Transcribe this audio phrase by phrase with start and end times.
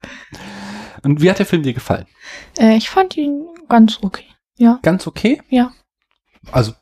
[1.03, 2.07] Und wie hat der Film dir gefallen?
[2.57, 4.25] Äh, ich fand ihn ganz okay.
[4.57, 4.79] Ja.
[4.81, 5.41] Ganz okay?
[5.49, 5.71] Ja.
[6.51, 6.73] Also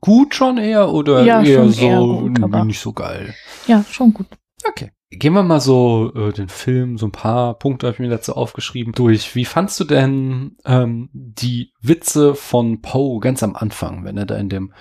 [0.00, 3.34] gut schon eher oder ja, eher so eher gut, nicht so geil?
[3.66, 4.26] Ja, schon gut.
[4.66, 4.90] Okay.
[5.10, 8.34] Gehen wir mal so äh, den Film, so ein paar Punkte habe ich mir dazu
[8.34, 9.36] aufgeschrieben, durch.
[9.36, 14.36] Wie fandst du denn ähm, die Witze von Poe ganz am Anfang, wenn er da
[14.36, 14.72] in dem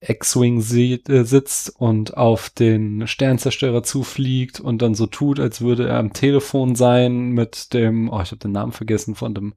[0.00, 5.98] X-Wing äh, sitzt und auf den Sternzerstörer zufliegt und dann so tut, als würde er
[5.98, 9.54] am Telefon sein mit dem, oh, ich habe den Namen vergessen von dem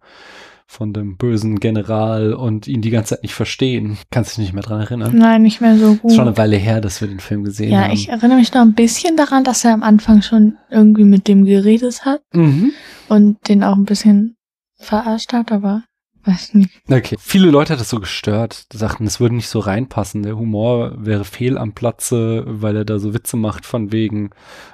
[0.68, 3.98] von dem bösen General und ihn die ganze Zeit nicht verstehen.
[4.12, 5.16] Kannst du dich nicht mehr dran erinnern?
[5.16, 6.12] Nein, nicht mehr so gut.
[6.12, 7.90] Ist schon eine Weile her, dass wir den Film gesehen ja, haben.
[7.90, 11.28] Ja, ich erinnere mich noch ein bisschen daran, dass er am Anfang schon irgendwie mit
[11.28, 12.72] dem geredet hat mhm.
[13.10, 14.36] und den auch ein bisschen
[14.76, 15.84] verarscht hat, aber
[16.26, 16.70] Weiß nicht.
[16.90, 17.18] Okay.
[17.20, 18.72] Viele Leute hat das so gestört.
[18.72, 20.24] Die sagten, es würde nicht so reinpassen.
[20.24, 24.30] Der Humor wäre fehl am Platze, weil er da so Witze macht von wegen,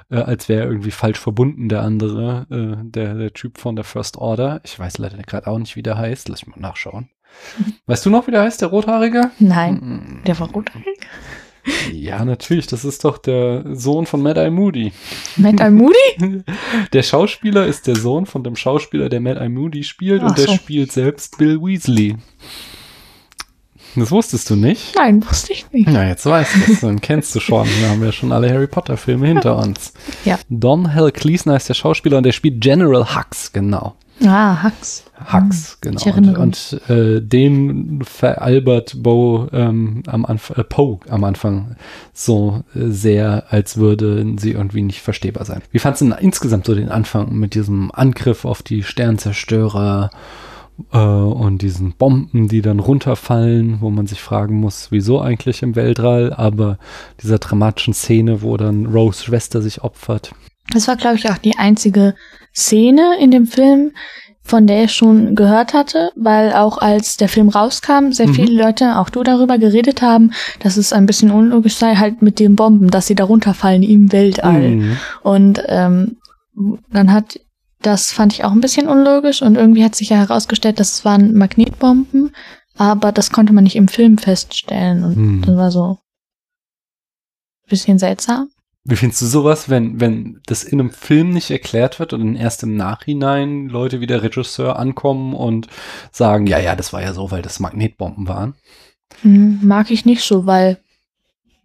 [0.09, 3.85] äh, als wäre er irgendwie falsch verbunden, der andere, äh, der, der Typ von der
[3.85, 4.61] First Order.
[4.63, 6.29] Ich weiß leider gerade auch nicht, wie der heißt.
[6.29, 7.09] Lass mich mal nachschauen.
[7.87, 9.31] Weißt du noch, wie der heißt, der Rothaarige?
[9.39, 10.21] Nein.
[10.25, 10.85] Der war rothaarig?
[11.93, 12.67] Ja, natürlich.
[12.67, 14.91] Das ist doch der Sohn von Mad Eye Moody.
[15.37, 16.43] Mad Eye Moody?
[16.93, 20.37] Der Schauspieler ist der Sohn von dem Schauspieler, der Mad Eye Moody spielt Ach und
[20.37, 20.53] der so.
[20.55, 22.17] spielt selbst Bill Weasley.
[23.95, 24.95] Das wusstest du nicht?
[24.95, 25.87] Nein, wusste ich nicht.
[25.89, 26.79] Na, jetzt weißt du es.
[26.81, 27.67] Dann kennst du schon.
[27.79, 29.93] Wir haben ja schon alle Harry Potter Filme hinter uns.
[30.25, 30.37] Ja.
[30.49, 33.95] Don Hell Cleason ist der Schauspieler und der spielt General Hux, genau.
[34.25, 35.03] Ah, Hux.
[35.31, 35.97] Hux, genau.
[35.97, 36.49] Ich erinnere und
[36.79, 41.75] und äh, den veralbert Bo ähm, am Anfang, äh, Poe am Anfang
[42.13, 45.61] so äh, sehr, als würden sie irgendwie nicht verstehbar sein.
[45.71, 50.09] Wie fandst du denn insgesamt so den Anfang mit diesem Angriff auf die Sternzerstörer
[50.91, 55.75] äh, und diesen Bomben, die dann runterfallen, wo man sich fragen muss, wieso eigentlich im
[55.75, 56.77] Weltall, aber
[57.21, 60.33] dieser dramatischen Szene, wo dann Rose Schwester sich opfert.
[60.73, 62.15] Das war, glaube ich, auch die einzige
[62.55, 63.91] Szene in dem Film,
[64.43, 68.33] von der ich schon gehört hatte, weil auch als der Film rauskam, sehr Mhm.
[68.33, 72.39] viele Leute, auch du darüber geredet haben, dass es ein bisschen unlogisch sei, halt mit
[72.39, 74.69] den Bomben, dass sie da runterfallen im Weltall.
[74.69, 74.97] Mhm.
[75.21, 76.17] Und ähm,
[76.91, 77.39] dann hat,
[77.81, 81.05] das fand ich auch ein bisschen unlogisch und irgendwie hat sich ja herausgestellt, dass es
[81.05, 82.31] waren Magnetbomben,
[82.75, 85.41] aber das konnte man nicht im Film feststellen und Mhm.
[85.45, 85.99] das war so
[87.65, 88.49] ein bisschen seltsam.
[88.85, 92.35] Wie findest du sowas, wenn, wenn das in einem Film nicht erklärt wird und dann
[92.35, 95.67] erst im Nachhinein Leute wie der Regisseur ankommen und
[96.11, 98.55] sagen, ja, ja, das war ja so, weil das Magnetbomben waren?
[99.21, 100.77] Hm, Mag ich nicht so, weil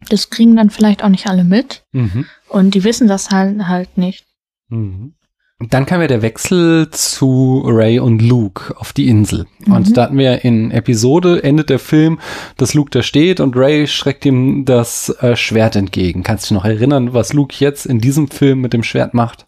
[0.08, 2.26] das kriegen dann vielleicht auch nicht alle mit Mhm.
[2.48, 4.26] und die wissen das halt, halt nicht.
[4.68, 5.14] Mhm.
[5.60, 9.46] Dann kam ja der Wechsel zu Ray und Luke auf die Insel.
[9.64, 9.72] Mhm.
[9.72, 12.18] Und da hatten wir in Episode, endet der Film,
[12.56, 16.22] dass Luke da steht und Ray schreckt ihm das äh, Schwert entgegen.
[16.24, 19.46] Kannst du dich noch erinnern, was Luke jetzt in diesem Film mit dem Schwert macht?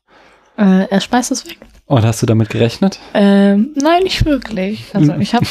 [0.57, 1.59] Äh, er speist es weg.
[1.87, 2.99] Und hast du damit gerechnet?
[3.15, 4.87] Ähm, nein, nicht wirklich.
[4.93, 5.21] Also Mhm.
[5.21, 5.47] ich habe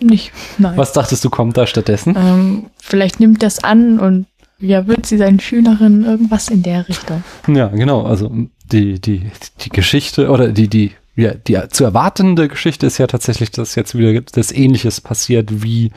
[0.00, 0.30] nicht.
[0.58, 0.76] Nein.
[0.76, 2.14] Was dachtest du, kommt da stattdessen?
[2.16, 4.26] Ähm, vielleicht nimmt das an und
[4.58, 7.22] ja, wird sie seinen Schülerinnen irgendwas in der Richtung.
[7.46, 8.04] Ja, genau.
[8.04, 8.30] Also
[8.72, 9.30] die, die,
[9.60, 13.96] die Geschichte oder die, die ja, die zu erwartende Geschichte ist ja tatsächlich, dass jetzt
[13.96, 15.90] wieder das Ähnliches passiert wie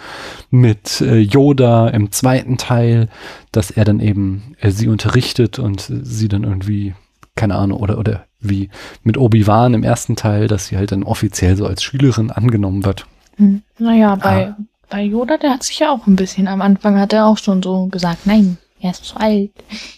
[0.50, 3.10] mit äh, Yoda im zweiten Teil,
[3.52, 6.96] dass er dann eben äh, sie unterrichtet und sie dann irgendwie,
[7.36, 8.70] keine Ahnung, oder, oder wie
[9.04, 13.06] mit Obi-Wan im ersten Teil, dass sie halt dann offiziell so als Schülerin angenommen wird.
[13.36, 13.62] Hm.
[13.78, 14.58] Naja, bei, ah.
[14.90, 17.62] bei Yoda, der hat sich ja auch ein bisschen, am Anfang hat er auch schon
[17.62, 19.52] so gesagt, nein, er ist zu alt.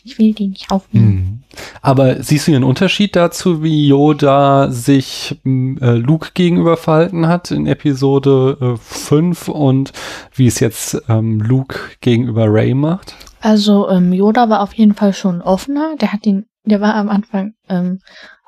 [0.04, 1.08] Ich will die nicht aufnehmen.
[1.08, 1.44] Hm.
[1.82, 7.68] Aber siehst du einen Unterschied dazu, wie Yoda sich äh, Luke gegenüber verhalten hat in
[7.68, 9.94] Episode äh, 5 und
[10.34, 13.16] wie es jetzt ähm, Luke gegenüber Ray macht?
[13.42, 15.96] Also ähm, Yoda war auf jeden Fall schon offener.
[16.00, 18.00] Der hat ihn, der war am Anfang ähm,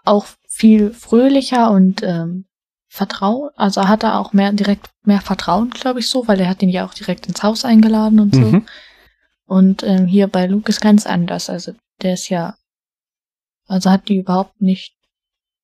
[0.06, 2.46] auch viel fröhlicher und ähm,
[2.94, 6.62] vertraut, also hat er auch mehr direkt mehr Vertrauen, glaube ich so, weil er hat
[6.62, 8.42] ihn ja auch direkt ins Haus eingeladen und so.
[8.42, 8.66] Mhm.
[9.46, 11.50] Und ähm, hier bei Luke ist ganz anders.
[11.50, 12.56] Also der ist ja,
[13.68, 14.96] also hat die überhaupt nicht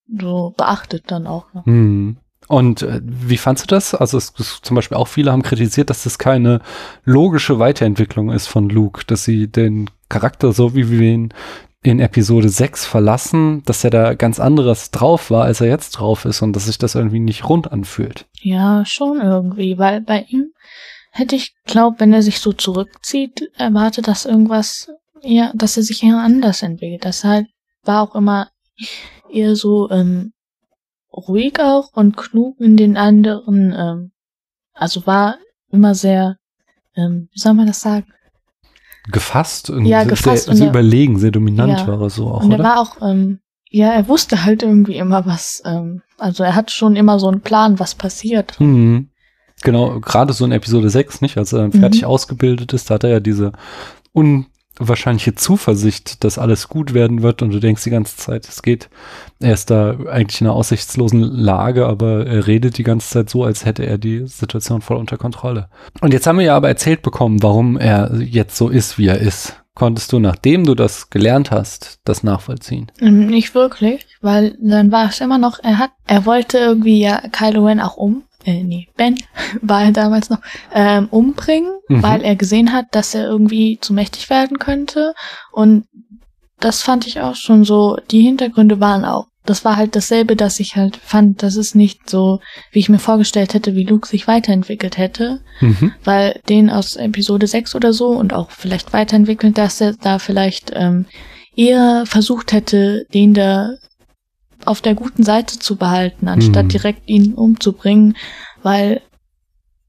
[0.07, 1.53] so beachtet dann auch.
[1.53, 1.63] Ne?
[1.65, 2.17] Hm.
[2.47, 3.93] Und äh, wie fandst du das?
[3.93, 6.61] Also es, es, zum Beispiel auch viele haben kritisiert, dass das keine
[7.03, 11.33] logische Weiterentwicklung ist von Luke, dass sie den Charakter so wie wir ihn
[11.81, 16.25] in Episode 6 verlassen, dass er da ganz anderes drauf war, als er jetzt drauf
[16.25, 18.25] ist und dass sich das irgendwie nicht rund anfühlt.
[18.41, 20.48] Ja, schon irgendwie, weil bei ihm
[21.11, 24.89] hätte ich glaubt, wenn er sich so zurückzieht, erwartet, dass irgendwas,
[25.21, 27.05] ja, dass er sich eher anders entwickelt.
[27.05, 27.47] Das halt
[27.83, 28.49] war auch immer
[29.31, 30.33] eher so ähm,
[31.13, 34.11] ruhig auch und klug in den anderen, ähm,
[34.73, 35.37] also war
[35.71, 36.37] immer sehr,
[36.95, 38.07] ähm, wie soll man das sagen?
[39.11, 41.87] Gefasst und ja, gefasst sehr, und sehr überlegen, sehr dominant ja.
[41.87, 42.43] war er so auch.
[42.43, 42.63] Und er oder?
[42.63, 43.39] war auch, ähm,
[43.69, 47.41] ja, er wusste halt irgendwie immer was, ähm, also er hat schon immer so einen
[47.41, 48.59] Plan, was passiert.
[48.59, 49.08] Mhm.
[49.61, 51.37] Genau, gerade so in Episode 6, nicht?
[51.37, 52.07] Als er dann fertig mhm.
[52.07, 53.51] ausgebildet ist, da hat er ja diese
[54.13, 58.89] unwahrscheinliche Zuversicht, dass alles gut werden wird und du denkst die ganze Zeit, es geht,
[59.39, 63.43] er ist da eigentlich in einer aussichtslosen Lage, aber er redet die ganze Zeit so,
[63.43, 65.69] als hätte er die Situation voll unter Kontrolle.
[65.99, 69.19] Und jetzt haben wir ja aber erzählt bekommen, warum er jetzt so ist, wie er
[69.19, 69.55] ist.
[69.75, 72.91] Konntest du, nachdem du das gelernt hast, das nachvollziehen?
[72.99, 77.21] Ähm, nicht wirklich, weil dann war es immer noch, er hat, er wollte irgendwie ja
[77.31, 79.15] Kylo Ren auch um äh, nee, Ben
[79.61, 80.39] war er damals noch,
[80.73, 82.03] ähm, umbringen, mhm.
[82.03, 85.13] weil er gesehen hat, dass er irgendwie zu mächtig werden könnte.
[85.51, 85.85] Und
[86.59, 90.59] das fand ich auch schon so, die Hintergründe waren auch, das war halt dasselbe, dass
[90.59, 92.39] ich halt fand, dass es nicht so,
[92.71, 95.41] wie ich mir vorgestellt hätte, wie Luke sich weiterentwickelt hätte.
[95.61, 95.93] Mhm.
[96.03, 100.71] Weil den aus Episode 6 oder so und auch vielleicht weiterentwickelt, dass er da vielleicht
[100.75, 101.05] ähm,
[101.55, 103.71] eher versucht hätte, den da
[104.65, 106.69] auf der guten Seite zu behalten, anstatt mhm.
[106.69, 108.15] direkt ihn umzubringen,
[108.61, 109.01] weil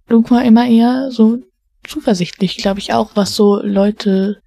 [0.09, 1.39] Luke war immer eher so
[1.85, 4.43] zuversichtlich, glaube ich auch, was so Leute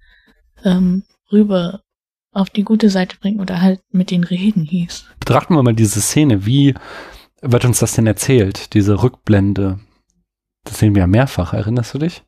[0.64, 1.80] ähm, rüber
[2.32, 5.06] auf die gute Seite bringen oder halt mit den reden hieß.
[5.20, 6.46] Betrachten wir mal diese Szene.
[6.46, 6.74] Wie
[7.40, 9.78] wird uns das denn erzählt, diese Rückblende?
[10.64, 12.24] Das sehen wir ja mehrfach, erinnerst du dich?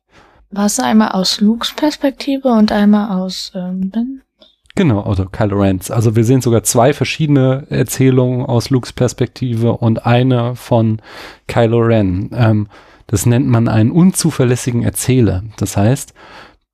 [0.49, 4.21] War es einmal aus Lukes Perspektive und einmal aus ähm, Ben?
[4.77, 5.79] Genau, also Kylo Ren.
[5.89, 11.01] Also wir sehen sogar zwei verschiedene Erzählungen aus Lukes Perspektive und eine von
[11.47, 12.29] Kylo Ren.
[12.31, 12.67] Ähm,
[13.07, 15.43] das nennt man einen unzuverlässigen Erzähler.
[15.57, 16.13] Das heißt,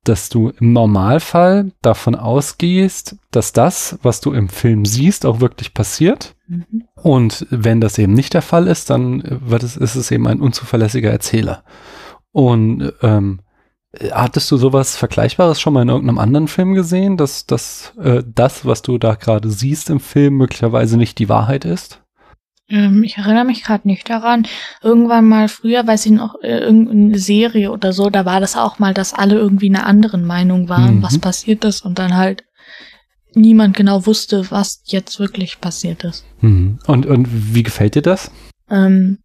[0.04, 5.72] dass du im Normalfall davon ausgehst, dass das, was du im Film siehst, auch wirklich
[5.72, 6.36] passiert.
[6.46, 6.84] Mhm.
[6.96, 10.42] Und wenn das eben nicht der Fall ist, dann wird es, ist es eben ein
[10.42, 11.64] unzuverlässiger Erzähler.
[12.32, 13.40] Und ähm,
[14.12, 18.64] Hattest du sowas Vergleichbares schon mal in irgendeinem anderen Film gesehen, dass, dass äh, das,
[18.64, 22.00] was du da gerade siehst im Film, möglicherweise nicht die Wahrheit ist?
[22.68, 24.46] Ähm, ich erinnere mich gerade nicht daran.
[24.82, 28.78] Irgendwann mal früher, weiß ich noch, äh, irgendeine Serie oder so, da war das auch
[28.78, 31.02] mal, dass alle irgendwie einer anderen Meinung waren, mhm.
[31.02, 32.44] was passiert ist und dann halt
[33.34, 36.24] niemand genau wusste, was jetzt wirklich passiert ist.
[36.40, 36.78] Mhm.
[36.86, 38.30] Und, und wie gefällt dir das?
[38.70, 39.18] Ähm,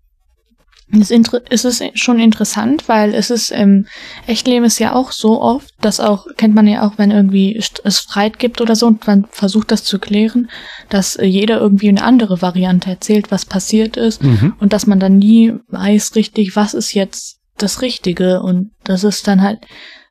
[0.92, 3.86] es ist schon interessant, weil es ist im
[4.26, 8.00] Echtleben ist ja auch so oft, dass auch, kennt man ja auch, wenn irgendwie es
[8.00, 10.50] Streit gibt oder so und man versucht das zu klären,
[10.90, 14.56] dass äh, jeder irgendwie eine andere Variante erzählt, was passiert ist mhm.
[14.60, 19.28] und dass man dann nie weiß richtig, was ist jetzt das Richtige und das ist
[19.28, 19.60] dann halt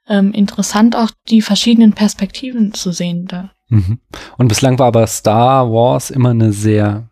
[0.08, 3.50] ähm, interessant auch die verschiedenen Perspektiven zu sehen da.
[3.68, 3.98] Mhm.
[4.36, 7.07] Und bislang war aber Star Wars immer eine sehr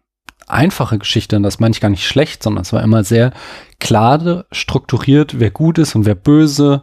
[0.47, 3.33] einfache Geschichte und das meine ich gar nicht schlecht, sondern es war immer sehr
[3.81, 6.83] klar strukturiert, wer gut ist und wer böse.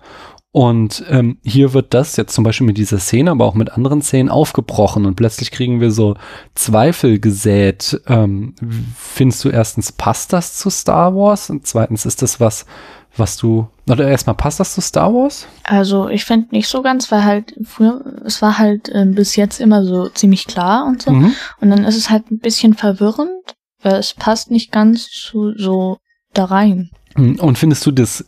[0.51, 4.03] Und ähm, hier wird das jetzt zum Beispiel mit dieser Szene, aber auch mit anderen
[4.03, 6.15] Szenen aufgebrochen und plötzlich kriegen wir so
[6.53, 7.99] Zweifel gesät.
[8.05, 8.53] Ähm,
[8.95, 11.49] findest du erstens, passt das zu Star Wars?
[11.49, 12.67] Und zweitens, ist das was,
[13.15, 15.47] was du, oder erstmal passt das zu Star Wars?
[15.63, 19.59] Also ich finde nicht so ganz, weil halt früher, es war halt äh, bis jetzt
[19.59, 21.11] immer so ziemlich klar und so.
[21.11, 21.35] Mhm.
[21.61, 25.97] Und dann ist es halt ein bisschen verwirrend, äh, es passt nicht ganz zu, so
[26.33, 26.89] da rein.
[27.15, 28.25] Und findest du das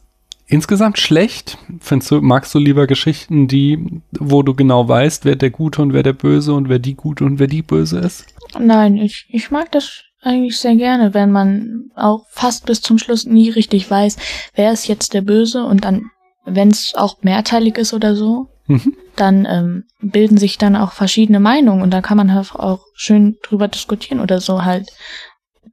[0.47, 1.57] insgesamt schlecht?
[1.79, 5.93] Findest du, magst du lieber Geschichten, die, wo du genau weißt, wer der Gute und
[5.93, 8.25] wer der Böse und wer die Gute und wer die Böse ist?
[8.59, 13.25] Nein, ich, ich mag das eigentlich sehr gerne, wenn man auch fast bis zum Schluss
[13.25, 14.17] nie richtig weiß,
[14.55, 16.05] wer ist jetzt der Böse und dann,
[16.45, 18.95] wenn es auch mehrteilig ist oder so, Mhm.
[19.15, 23.37] dann ähm, bilden sich dann auch verschiedene Meinungen und da kann man halt auch schön
[23.43, 24.89] drüber diskutieren oder so halt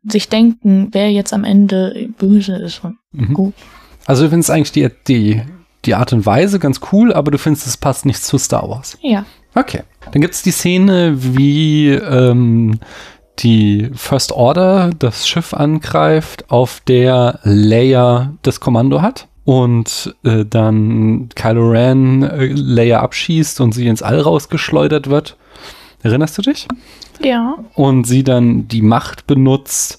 [0.04, 2.85] sich denken, wer jetzt am Ende böse ist.
[2.85, 3.32] Und Mhm.
[3.35, 3.54] Gut.
[4.04, 5.42] Also du findest eigentlich die, die,
[5.87, 8.99] die Art und Weise ganz cool, aber du findest, es passt nicht zu Star Wars.
[9.00, 9.82] ja, Okay.
[10.12, 12.78] Dann gibt es die Szene, wie ähm,
[13.39, 19.29] die First Order das Schiff angreift, auf der Leia das Kommando hat.
[19.45, 25.37] Und äh, dann Kylo Ren äh, Leia abschießt und sie ins All rausgeschleudert wird.
[26.03, 26.69] Erinnerst du dich?
[27.21, 29.99] ja, Und sie dann die Macht benutzt,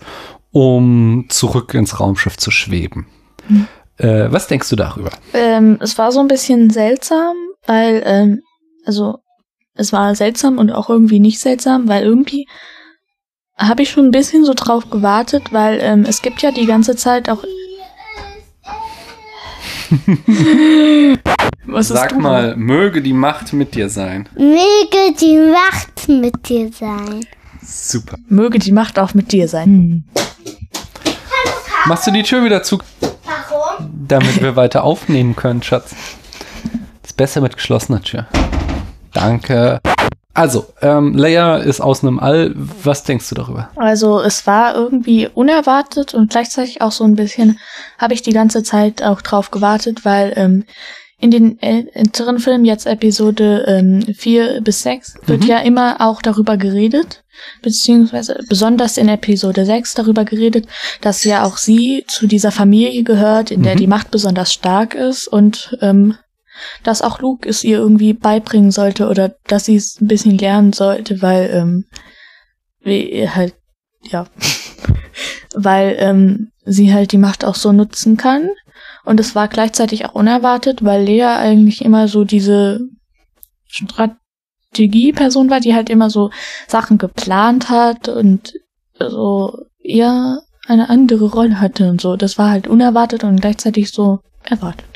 [0.51, 3.07] um zurück ins Raumschiff zu schweben.
[3.47, 3.67] Hm.
[3.97, 5.11] Äh, was denkst du darüber?
[5.33, 7.35] Ähm, es war so ein bisschen seltsam,
[7.65, 8.41] weil, ähm,
[8.85, 9.19] also,
[9.75, 12.47] es war seltsam und auch irgendwie nicht seltsam, weil irgendwie
[13.57, 16.95] habe ich schon ein bisschen so drauf gewartet, weil ähm, es gibt ja die ganze
[16.95, 17.43] Zeit auch.
[21.65, 22.19] Was ist Sag du?
[22.19, 24.27] mal, möge die Macht mit dir sein.
[24.35, 27.25] Möge die Macht mit dir sein.
[27.61, 28.17] Super.
[28.27, 30.03] Möge die Macht auch mit dir sein.
[31.85, 33.89] Machst du die Tür wieder zu, Warum?
[34.07, 35.93] damit wir weiter aufnehmen können, Schatz?
[37.03, 38.27] Ist besser mit geschlossener Tür.
[39.13, 39.79] Danke.
[40.35, 42.53] Also, ähm, Leia ist außen im All.
[42.55, 43.69] Was denkst du darüber?
[43.75, 47.59] Also es war irgendwie unerwartet und gleichzeitig auch so ein bisschen
[47.99, 50.65] habe ich die ganze Zeit auch drauf gewartet, weil ähm,
[51.19, 55.47] in den äl- älteren Filmen, jetzt Episode ähm, 4 bis 6, wird Mhm.
[55.47, 57.23] ja immer auch darüber geredet,
[57.61, 60.67] beziehungsweise besonders in Episode 6 darüber geredet,
[61.01, 63.79] dass ja auch sie zu dieser Familie gehört, in der Mhm.
[63.79, 66.15] die Macht besonders stark ist und ähm,
[66.83, 70.73] dass auch Luke es ihr irgendwie beibringen sollte oder dass sie es ein bisschen lernen
[70.73, 71.85] sollte, weil ähm,
[72.81, 73.55] wie halt
[74.01, 74.25] ja,
[75.55, 78.49] weil ähm, sie halt die Macht auch so nutzen kann.
[79.05, 82.79] Und es war gleichzeitig auch unerwartet, weil Lea eigentlich immer so diese
[83.67, 86.31] Strategieperson war, die halt immer so
[86.67, 88.53] Sachen geplant hat und
[88.97, 92.15] so eher eine andere Rolle hatte und so.
[92.15, 94.92] Das war halt unerwartet und gleichzeitig so erwartet.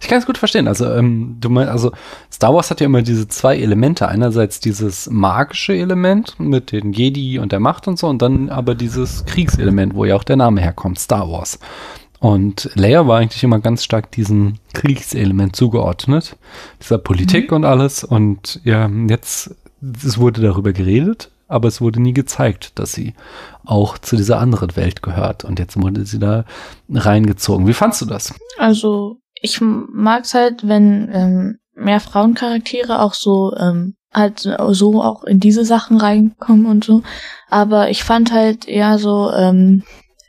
[0.00, 0.68] Ich kann es gut verstehen.
[0.68, 1.92] Also, ähm, du meinst, also
[2.32, 4.08] Star Wars hat ja immer diese zwei Elemente.
[4.08, 8.74] Einerseits dieses magische Element mit den Jedi und der Macht und so, und dann aber
[8.74, 11.58] dieses Kriegselement, wo ja auch der Name herkommt, Star Wars.
[12.20, 16.36] Und Leia war eigentlich immer ganz stark diesem Kriegselement zugeordnet,
[16.82, 18.02] dieser Politik und alles.
[18.02, 19.54] Und ja, jetzt,
[20.04, 23.14] es wurde darüber geredet, aber es wurde nie gezeigt, dass sie
[23.64, 25.44] auch zu dieser anderen Welt gehört.
[25.44, 26.44] Und jetzt wurde sie da
[26.90, 27.68] reingezogen.
[27.68, 28.34] Wie fandst du das?
[28.58, 35.38] Also ich mag's halt, wenn ähm, mehr Frauencharaktere auch so ähm, halt so auch in
[35.38, 37.02] diese Sachen reinkommen und so.
[37.48, 39.82] Aber ich fand halt eher so, ähm,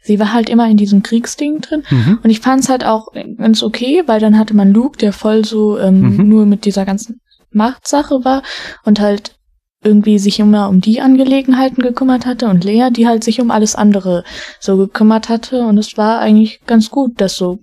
[0.03, 1.83] sie war halt immer in diesem Kriegsding drin.
[1.89, 2.19] Mhm.
[2.23, 5.77] Und ich fand's halt auch ganz okay, weil dann hatte man Luke, der voll so
[5.79, 6.27] ähm, Mhm.
[6.27, 8.43] nur mit dieser ganzen Machtsache war
[8.83, 9.35] und halt
[9.81, 13.75] irgendwie sich immer um die Angelegenheiten gekümmert hatte und Lea, die halt sich um alles
[13.75, 14.25] andere
[14.59, 15.61] so gekümmert hatte.
[15.61, 17.59] Und es war eigentlich ganz gut, dass so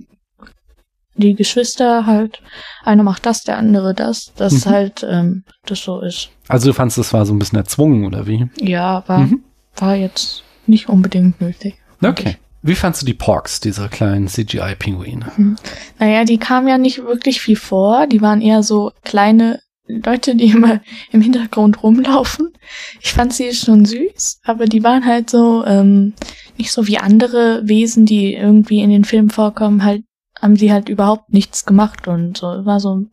[1.16, 2.40] die Geschwister halt,
[2.84, 4.70] einer macht das, der andere das, dass Mhm.
[4.70, 6.28] halt ähm, das so ist.
[6.48, 8.46] Also du fandst, das war so ein bisschen erzwungen, oder wie?
[8.60, 9.42] Ja, war, Mhm.
[9.76, 11.74] war jetzt nicht unbedingt nötig.
[12.02, 12.36] Okay.
[12.62, 15.56] Wie fandst du die Porks, diese kleinen CGI-Pinguine?
[16.00, 18.06] Naja, die kamen ja nicht wirklich viel vor.
[18.08, 20.80] Die waren eher so kleine Leute, die immer
[21.12, 22.52] im Hintergrund rumlaufen.
[23.00, 26.14] Ich fand sie schon süß, aber die waren halt so ähm,
[26.58, 30.02] nicht so wie andere Wesen, die irgendwie in den Filmen vorkommen, halt
[30.40, 33.10] haben sie halt überhaupt nichts gemacht und so war so ein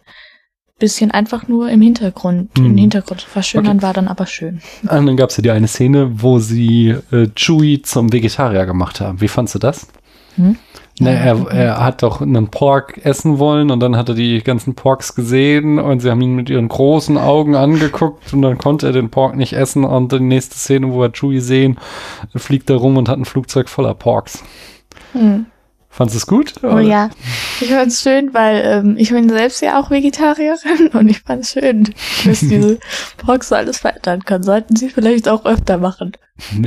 [0.79, 2.49] bisschen einfach nur im Hintergrund.
[2.57, 2.65] Hm.
[2.65, 3.85] Im Hintergrund verschönern Okay.
[3.85, 4.61] war dann aber schön.
[4.81, 8.99] Und dann gab es ja die eine Szene, wo sie äh, Chewie zum Vegetarier gemacht
[8.99, 9.21] haben.
[9.21, 9.87] Wie fandst du das?
[10.35, 10.57] Hm?
[10.99, 14.75] Na, er, er hat doch einen Pork essen wollen und dann hat er die ganzen
[14.75, 18.91] Porks gesehen und sie haben ihn mit ihren großen Augen angeguckt und dann konnte er
[18.93, 21.79] den Pork nicht essen und die nächste Szene, wo wir Chewie sehen,
[22.35, 24.43] fliegt er rum und hat ein Flugzeug voller Porks.
[25.13, 25.47] Hm.
[25.93, 26.53] Fandest du es gut?
[26.63, 27.11] Oh ja,
[27.61, 31.93] ich fand's schön, weil ähm, ich bin selbst ja auch Vegetarierin und ich fand's schön,
[32.25, 32.79] dass diese
[33.41, 34.41] so alles verändern kann.
[34.41, 36.13] Sollten sie vielleicht auch öfter machen.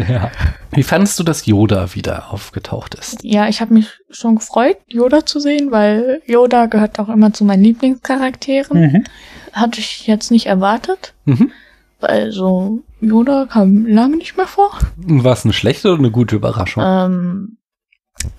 [0.09, 0.31] ja.
[0.71, 3.19] Wie fandest du, dass Yoda wieder aufgetaucht ist?
[3.25, 7.45] Ja, ich habe mich schon gefreut, Yoda zu sehen, weil Yoda gehört auch immer zu
[7.45, 9.09] meinen Lieblingscharakteren.
[9.53, 11.15] Hatte ich jetzt nicht erwartet.
[11.25, 11.51] Mhm.
[11.99, 14.71] Weil so Yoda kam lange nicht mehr vor.
[14.97, 16.85] War es eine schlechte oder eine gute Überraschung?
[16.87, 17.57] Ähm,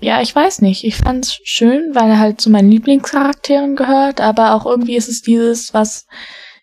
[0.00, 0.84] ja, ich weiß nicht.
[0.84, 5.22] Ich fand's schön, weil er halt zu meinen Lieblingscharakteren gehört, aber auch irgendwie ist es
[5.22, 6.06] dieses, was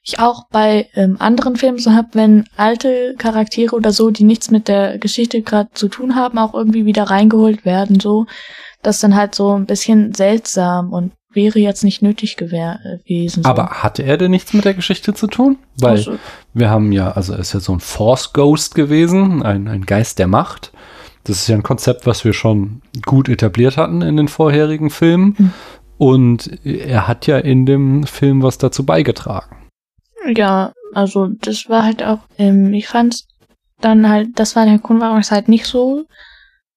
[0.03, 4.51] ich auch bei ähm, anderen Filmen so hab, wenn alte Charaktere oder so, die nichts
[4.51, 8.27] mit der Geschichte gerade zu tun haben, auch irgendwie wieder reingeholt werden, so,
[8.83, 13.43] das ist dann halt so ein bisschen seltsam und wäre jetzt nicht nötig äh, gewesen.
[13.43, 13.49] So.
[13.49, 15.57] Aber hatte er denn nichts mit der Geschichte zu tun?
[15.79, 16.17] Weil Also,
[16.53, 20.19] wir haben ja, also er ist ja so ein Force Ghost gewesen, ein, ein Geist
[20.19, 20.71] der Macht.
[21.25, 25.35] Das ist ja ein Konzept, was wir schon gut etabliert hatten in den vorherigen Filmen.
[25.37, 25.53] Mhm.
[25.97, 29.55] Und er hat ja in dem Film was dazu beigetragen.
[30.35, 33.27] Ja, also das war halt auch, ähm, ich fand's
[33.81, 36.05] dann halt, das war der Grund, warum ich es halt nicht so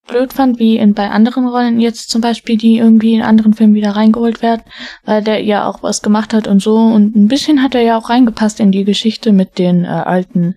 [0.07, 3.75] blöd fand, wie in bei anderen Rollen jetzt zum Beispiel, die irgendwie in anderen Filmen
[3.75, 4.62] wieder reingeholt werden,
[5.05, 7.99] weil der ja auch was gemacht hat und so und ein bisschen hat er ja
[7.99, 10.55] auch reingepasst in die Geschichte mit den äh, alten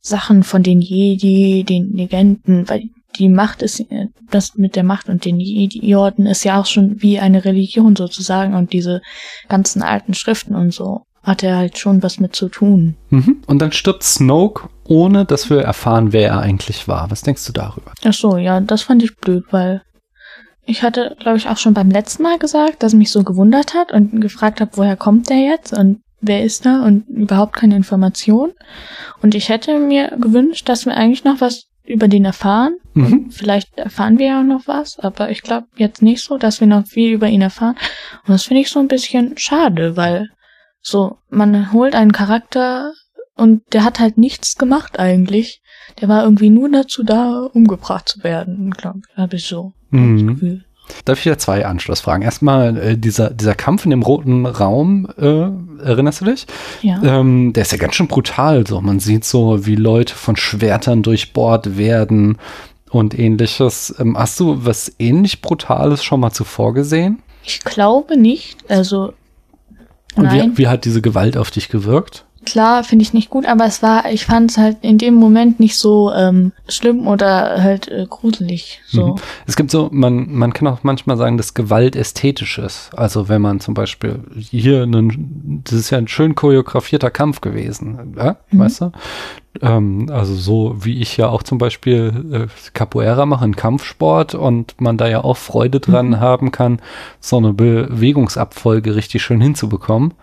[0.00, 5.08] Sachen von den Jedi, den Legenden, weil die Macht ist, äh, das mit der Macht
[5.08, 9.00] und den Jedi-Orden ist ja auch schon wie eine Religion sozusagen und diese
[9.48, 12.96] ganzen alten Schriften und so hat er halt schon was mit zu tun.
[13.08, 13.42] Mhm.
[13.46, 17.10] Und dann stirbt Snoke, ohne dass wir erfahren, wer er eigentlich war.
[17.10, 17.92] Was denkst du darüber?
[18.04, 19.82] Ach so, ja, das fand ich blöd, weil
[20.66, 23.92] ich hatte, glaube ich, auch schon beim letzten Mal gesagt, dass mich so gewundert hat
[23.92, 28.52] und gefragt habe, woher kommt der jetzt und wer ist da und überhaupt keine Information.
[29.22, 32.76] Und ich hätte mir gewünscht, dass wir eigentlich noch was über den erfahren.
[32.94, 33.30] Mhm.
[33.30, 36.66] Vielleicht erfahren wir ja auch noch was, aber ich glaube jetzt nicht so, dass wir
[36.66, 37.76] noch viel über ihn erfahren.
[38.26, 40.28] Und das finde ich so ein bisschen schade, weil
[40.80, 42.92] so, man holt einen Charakter
[43.36, 45.60] und der hat halt nichts gemacht eigentlich.
[46.00, 49.16] Der war irgendwie nur dazu da, umgebracht zu werden, glaube ich.
[49.16, 50.26] Habe ich so das Mhm.
[50.26, 50.64] Gefühl.
[51.04, 52.22] Darf ich wieder zwei Anschlussfragen?
[52.22, 55.48] Erstmal äh, dieser, dieser Kampf in dem roten Raum, äh,
[55.84, 56.46] erinnerst du dich?
[56.82, 57.02] Ja.
[57.02, 58.66] Ähm, der ist ja ganz schön brutal.
[58.66, 62.38] So, man sieht so, wie Leute von Schwertern durchbohrt werden
[62.90, 63.94] und ähnliches.
[63.98, 67.22] Ähm, hast du was ähnlich Brutales schon mal zuvor gesehen?
[67.42, 68.58] Ich glaube nicht.
[68.68, 69.12] Also,
[70.16, 70.52] Und nein.
[70.54, 72.24] wie, wie hat diese Gewalt auf dich gewirkt?
[72.44, 75.60] Klar, finde ich nicht gut, aber es war, ich fand es halt in dem Moment
[75.60, 78.80] nicht so ähm, schlimm oder halt äh, gruselig.
[78.86, 79.08] So.
[79.08, 79.14] Mhm.
[79.46, 82.90] Es gibt so, man, man kann auch manchmal sagen, dass Gewalt ästhetisch ist.
[82.96, 88.14] Also wenn man zum Beispiel hier einen, das ist ja ein schön choreografierter Kampf gewesen,
[88.16, 88.36] ja?
[88.50, 88.58] Mhm.
[88.58, 88.92] weißt du?
[89.62, 94.80] Ähm, also so wie ich ja auch zum Beispiel äh, Capoeira mache, einen Kampfsport und
[94.80, 96.20] man da ja auch Freude dran Mhm.
[96.20, 96.80] haben kann,
[97.20, 100.14] so eine Bewegungsabfolge richtig schön hinzubekommen.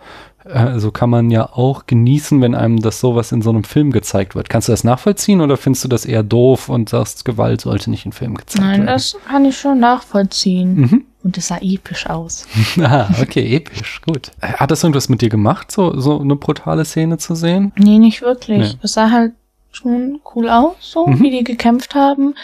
[0.44, 3.90] Äh, so kann man ja auch genießen, wenn einem das sowas in so einem Film
[3.92, 4.48] gezeigt wird.
[4.48, 8.06] Kannst du das nachvollziehen oder findest du das eher doof und sagst, Gewalt sollte nicht
[8.06, 8.86] in Filmen gezeigt Nein, werden?
[8.86, 10.74] das kann ich schon nachvollziehen.
[10.80, 11.04] Mhm.
[11.24, 12.46] Und es sah episch aus.
[12.82, 14.32] Ah, okay, episch, gut.
[14.40, 17.72] Äh, Hat das irgendwas mit dir gemacht, so, so eine brutale Szene zu sehen?
[17.76, 18.72] Nee, nicht wirklich.
[18.72, 18.78] Nee.
[18.82, 19.32] Es sah halt
[19.70, 21.20] schon cool aus, so Mhm.
[21.22, 22.34] wie die gekämpft haben.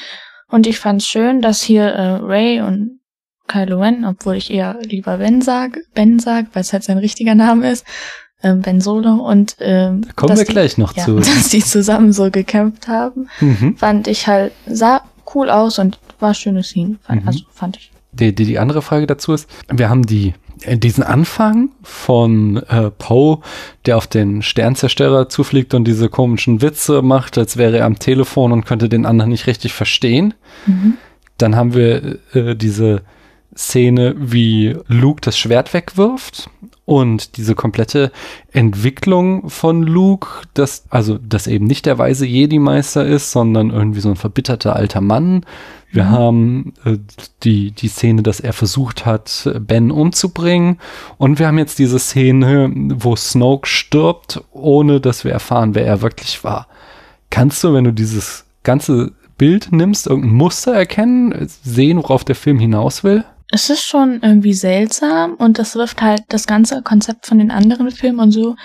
[0.51, 2.98] Und ich fand's schön, dass hier äh, Ray und
[3.49, 7.35] Kylo Ren, obwohl ich eher lieber Ben sag, Ben sag, weil es halt sein richtiger
[7.35, 7.85] Name ist,
[8.43, 11.17] ähm, Ben Solo und ähm, Da kommen dass wir die- gleich noch ja, zu.
[11.19, 13.77] dass die zusammen so gekämpft haben, Mhm.
[13.77, 15.01] fand ich halt sah
[15.35, 17.29] cool aus und war schönes Scene, fand, Mhm.
[17.29, 17.91] also fand ich.
[18.13, 22.91] Die, die, die andere Frage dazu ist, wir haben die, äh, diesen Anfang von äh,
[22.91, 23.41] Poe,
[23.87, 28.53] der auf den Sternzerstörer zufliegt und diese komischen Witze macht, als wäre er am Telefon
[28.53, 30.35] und könnte den anderen nicht richtig verstehen.
[30.67, 30.95] Mhm.
[31.39, 33.03] Dann haben wir äh, diese
[33.59, 36.49] Szene, wie Luke das Schwert wegwirft
[36.85, 38.13] und diese komplette
[38.53, 44.11] Entwicklung von Luke, dass, also, dass eben nicht der weise Jedi-Meister ist, sondern irgendwie so
[44.11, 45.45] ein verbitterter alter Mann.
[45.91, 46.11] Wir Mhm.
[46.11, 46.99] haben äh,
[47.43, 50.79] die, die Szene, dass er versucht hat, Ben umzubringen.
[51.17, 56.01] Und wir haben jetzt diese Szene, wo Snoke stirbt, ohne dass wir erfahren, wer er
[56.01, 56.69] wirklich war.
[57.31, 62.59] Kannst du, wenn du dieses ganze Bild nimmst, irgendein Muster erkennen, sehen, worauf der Film
[62.59, 63.25] hinaus will?
[63.51, 67.91] Es ist schon irgendwie seltsam und das wirft halt das ganze Konzept von den anderen
[67.91, 68.57] Filmen und so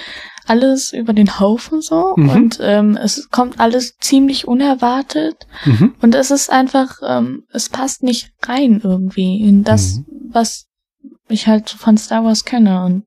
[0.45, 2.29] alles über den Haufen so Mhm.
[2.29, 5.95] und ähm, es kommt alles ziemlich unerwartet Mhm.
[6.01, 10.05] und es ist einfach, ähm, es passt nicht rein irgendwie in das, Mhm.
[10.33, 10.65] was
[11.29, 13.05] ich halt so von Star Wars kenne und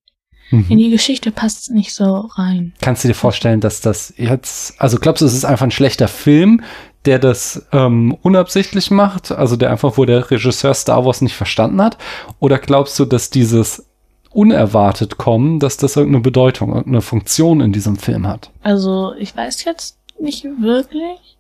[0.50, 0.78] in Mhm.
[0.78, 2.72] die Geschichte passt es nicht so rein.
[2.80, 6.08] Kannst du dir vorstellen, dass das jetzt, also glaubst du, es ist einfach ein schlechter
[6.08, 6.62] Film,
[7.06, 11.80] der das ähm, unabsichtlich macht, also der einfach, wo der Regisseur Star Wars nicht verstanden
[11.80, 11.96] hat?
[12.40, 13.86] Oder glaubst du, dass dieses
[14.30, 18.50] unerwartet kommen, dass das irgendeine Bedeutung, irgendeine Funktion in diesem Film hat?
[18.62, 21.38] Also ich weiß jetzt nicht wirklich.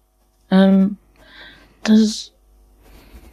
[0.50, 0.96] Ähm,
[1.82, 2.32] das ist,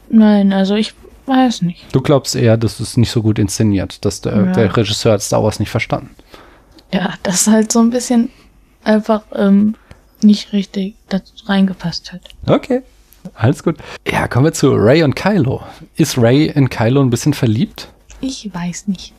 [0.09, 0.93] nein, also ich
[1.27, 1.85] weiß nicht.
[1.93, 4.51] Du glaubst eher, dass es nicht so gut inszeniert, dass der, Ja.
[4.51, 6.09] der Regisseur hat Star Wars nicht verstanden.
[6.93, 8.29] Ja, das ist halt so ein bisschen
[8.83, 9.75] einfach ähm,
[10.23, 12.21] nicht richtig dazu reingepasst hat.
[12.47, 12.81] Okay.
[13.35, 13.77] Alles gut.
[14.09, 15.61] Ja, kommen wir zu Ray und Kylo.
[15.95, 17.89] Ist Ray in Kylo ein bisschen verliebt?
[18.19, 19.13] Ich weiß nicht.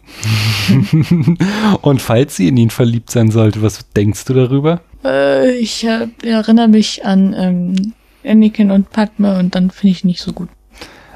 [1.83, 4.81] und falls sie in ihn verliebt sein sollte, was denkst du darüber?
[5.05, 7.93] Äh, ich äh, erinnere mich an ähm,
[8.25, 10.49] Anakin und Padme und dann finde ich nicht so gut.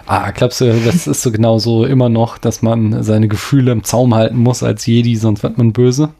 [0.06, 4.14] Ah, glaubst du, das ist so genauso immer noch, dass man seine Gefühle im Zaum
[4.14, 6.10] halten muss als Jedi, sonst wird man böse?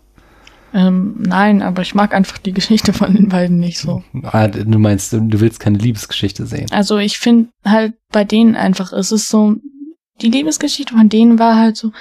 [0.75, 4.03] Ähm, nein, aber ich mag einfach die Geschichte von den beiden nicht so.
[4.23, 6.67] Ah, du meinst, du willst keine Liebesgeschichte sehen.
[6.71, 9.57] Also ich finde halt bei denen einfach, es ist so,
[10.21, 11.93] die Liebesgeschichte von denen war halt so,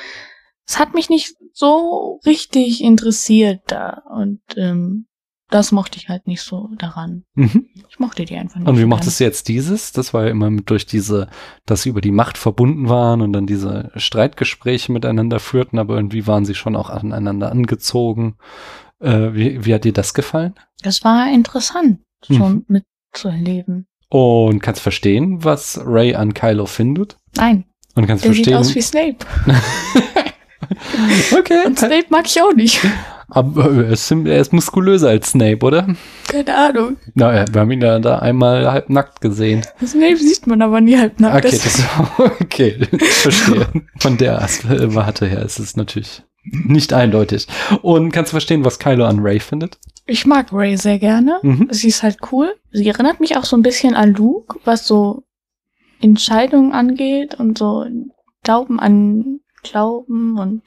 [0.67, 5.07] es hat mich nicht so richtig interessiert da und ähm,
[5.49, 7.23] das mochte ich halt nicht so daran.
[7.35, 7.67] Mhm.
[7.89, 8.67] Ich mochte die einfach nicht.
[8.67, 9.91] Und wie so mochtest du jetzt dieses?
[9.93, 11.27] Das war ja immer durch diese,
[11.65, 16.27] dass sie über die Macht verbunden waren und dann diese Streitgespräche miteinander führten, aber irgendwie
[16.27, 18.35] waren sie schon auch aneinander angezogen.
[18.99, 20.55] Äh, wie, wie hat dir das gefallen?
[20.81, 22.65] Das war interessant, so Mhm.
[22.67, 23.87] mitzuerleben.
[24.09, 27.17] Und kannst verstehen, was Ray an Kylo findet?
[27.35, 28.57] Nein, Und kannst der sieht verstehen.
[28.57, 29.17] aus wie Snape.
[31.37, 31.65] okay.
[31.65, 32.79] Und Snape mag ich auch nicht.
[33.29, 35.87] Aber er ist, er ist muskulöser als Snape, oder?
[36.27, 36.97] Keine Ahnung.
[37.13, 39.63] Na, wir haben ihn ja da einmal halb nackt gesehen.
[39.85, 41.45] Snape sieht man aber nie halb nackt.
[41.45, 41.83] Okay, Das-
[42.41, 43.67] okay, ich verstehe.
[43.99, 47.47] Von der äh, Warte her ist es natürlich nicht eindeutig.
[47.81, 49.77] Und kannst du verstehen, was Kylo an Ray findet?
[50.05, 51.39] Ich mag Ray sehr gerne.
[51.41, 51.67] Mhm.
[51.69, 52.55] Sie ist halt cool.
[52.71, 55.23] Sie erinnert mich auch so ein bisschen an Luke, was so
[55.99, 57.85] Entscheidungen angeht und so
[58.43, 60.61] Glauben an Glauben und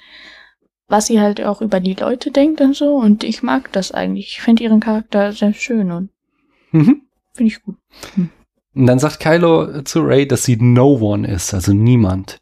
[0.90, 2.96] was sie halt auch über die Leute denkt und so.
[2.96, 4.28] Und ich mag das eigentlich.
[4.32, 6.10] Ich finde ihren Charakter sehr schön und
[6.72, 7.02] Mhm.
[7.32, 7.76] finde ich gut.
[8.74, 12.38] Und dann sagt Kylo zu Ray, dass sie no one ist, also niemand.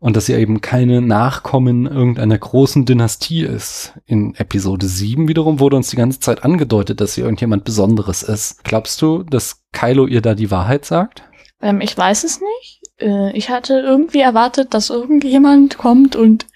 [0.00, 3.94] Und dass sie eben keine Nachkommen irgendeiner großen Dynastie ist.
[4.06, 8.62] In Episode 7 wiederum wurde uns die ganze Zeit angedeutet, dass sie irgendjemand Besonderes ist.
[8.62, 11.24] Glaubst du, dass Kylo ihr da die Wahrheit sagt?
[11.60, 12.80] Ähm, ich weiß es nicht.
[13.00, 16.46] Äh, ich hatte irgendwie erwartet, dass irgendjemand kommt und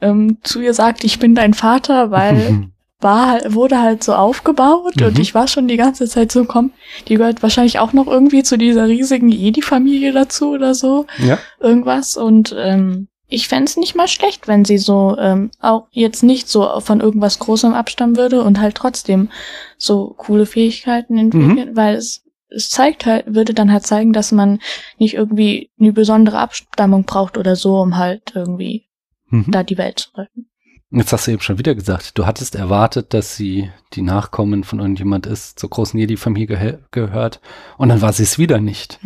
[0.00, 2.68] ähm, zu ihr sagt, ich bin dein Vater, weil
[3.00, 5.20] war halt, wurde halt so aufgebaut und Mhm.
[5.20, 6.72] ich war schon die ganze Zeit so, komm,
[7.08, 11.38] die gehört wahrscheinlich auch noch irgendwie zu dieser riesigen Jedi-Familie dazu oder so, ja.
[11.60, 16.48] irgendwas und ähm, ich fänd's nicht mal schlecht, wenn sie so ähm, auch jetzt nicht
[16.48, 19.28] so von irgendwas Großem abstammen würde und halt trotzdem
[19.76, 22.23] so coole Fähigkeiten entwickeln, weil es
[22.54, 24.60] es zeigt halt, würde dann halt zeigen, dass man
[24.98, 28.86] nicht irgendwie eine besondere Abstammung braucht oder so, um halt irgendwie
[29.30, 29.46] Mhm.
[29.48, 30.46] da die Welt zu retten.
[30.90, 34.78] Jetzt hast du eben schon wieder gesagt, du hattest erwartet, dass sie die Nachkommen von
[34.78, 37.40] irgendjemand ist, zur großen Jedi-Familie gehö- gehört.
[37.78, 39.00] Und dann war sie es wieder nicht.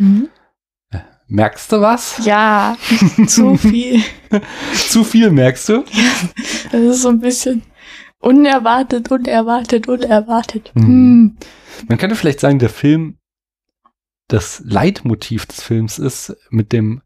[1.27, 2.23] Merkst du was?
[2.25, 2.75] Ja,
[3.27, 4.01] zu viel.
[4.73, 5.83] Zu viel merkst du?
[6.71, 7.61] Das ist so ein bisschen
[8.19, 10.71] unerwartet, unerwartet, unerwartet.
[10.75, 10.83] Mhm.
[10.83, 11.37] Hm.
[11.87, 13.18] Man könnte vielleicht sagen, der Film,
[14.29, 17.01] das Leitmotiv des Films ist mit dem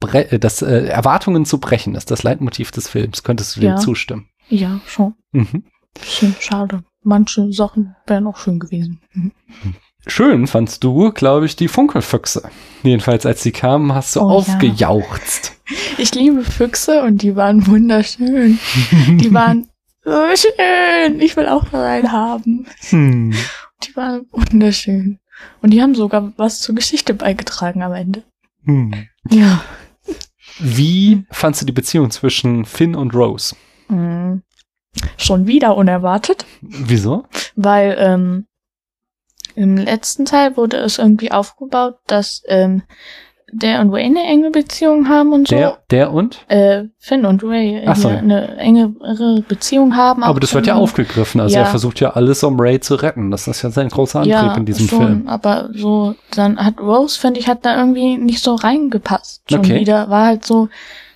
[0.00, 3.22] Bre äh, das äh, Erwartungen zu brechen, ist das Leitmotiv des Films.
[3.22, 3.76] Könntest du dem Ja.
[3.76, 4.28] zustimmen?
[4.48, 5.14] Ja, schon.
[5.32, 5.64] Mhm.
[6.40, 6.82] Schade.
[7.02, 9.00] Manche Sachen wären auch schön gewesen.
[9.12, 9.32] Mhm.
[10.08, 12.48] Schön fandst du, glaube ich, die Funkelfüchse.
[12.84, 14.34] Jedenfalls, als sie kamen, hast du Oh ja.
[14.36, 15.52] aufgejauchzt.
[15.98, 18.60] Ich liebe Füchse und die waren wunderschön.
[19.18, 19.66] Die waren
[20.04, 21.20] so schön.
[21.20, 22.66] Ich will auch einen haben.
[22.90, 23.34] Hm.
[23.82, 25.18] Die waren wunderschön.
[25.62, 28.22] Und die haben sogar was zur Geschichte beigetragen am Ende.
[28.64, 29.06] Hm.
[29.30, 29.62] Ja.
[30.58, 33.54] Wie fandst du die Beziehung zwischen Finn und Rose?
[33.88, 34.42] Mhm.
[35.18, 36.46] Schon wieder unerwartet.
[36.62, 37.26] Wieso?
[37.56, 38.46] weil ähm,
[39.54, 42.82] im letzten Teil wurde es irgendwie aufgebaut, dass ähm,
[43.52, 45.54] der und Ray eine enge Beziehung haben und so.
[45.54, 46.38] Der, der und?
[46.48, 48.10] Äh, Finn und Ray Ach ja.
[48.10, 50.24] eine engere Beziehung haben.
[50.24, 51.40] Aber das wird ja aufgegriffen.
[51.40, 51.60] Also Ja.
[51.62, 53.30] er versucht ja alles, um Ray zu retten.
[53.30, 55.28] Das ist ja sein großer Antrieb ja, in diesem schon, Film.
[55.28, 59.42] aber so, dann hat Rose, finde ich, hat da irgendwie nicht so reingepasst.
[59.48, 59.80] Schon Okay.
[59.80, 60.10] wieder.
[60.10, 60.68] War halt so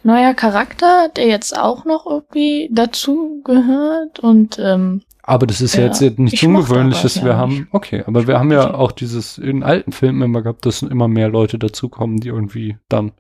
[0.05, 5.83] neuer Charakter, der jetzt auch noch irgendwie dazu gehört und ähm, Aber das ist ja,
[5.83, 7.19] Ja, jetzt nichts Ungewöhnliches.
[7.19, 10.43] aber Wir ja haben, okay, aber wir haben ja auch dieses in alten Filmen immer
[10.43, 13.12] gehabt, dass immer mehr Leute dazukommen, die irgendwie dann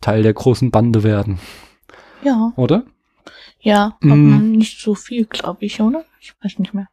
[0.00, 1.38] Teil der großen Bande werden,
[2.24, 2.82] ja, oder?
[3.60, 4.10] ja, Mm.
[4.10, 6.04] aber nicht so viel, glaube ich, oder?
[6.20, 6.88] Ich weiß nicht mehr.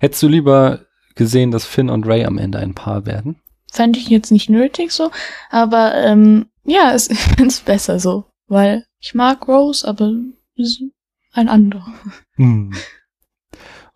[0.00, 0.80] Hättest du lieber
[1.14, 3.36] gesehen, dass Finn und Ray am Ende ein Paar werden?
[3.70, 5.12] Fände ich jetzt nicht nötig so,
[5.50, 7.06] aber ähm, ja, es
[7.38, 10.12] ist besser so, weil ich mag Rose, aber
[11.34, 11.92] ein anderer.
[12.34, 12.72] Hm.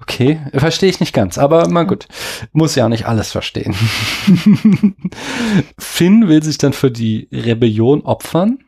[0.03, 2.07] Okay, verstehe ich nicht ganz, aber mal gut.
[2.53, 3.75] Muss ja nicht alles verstehen.
[5.79, 8.59] Finn will sich dann für die Rebellion opfern.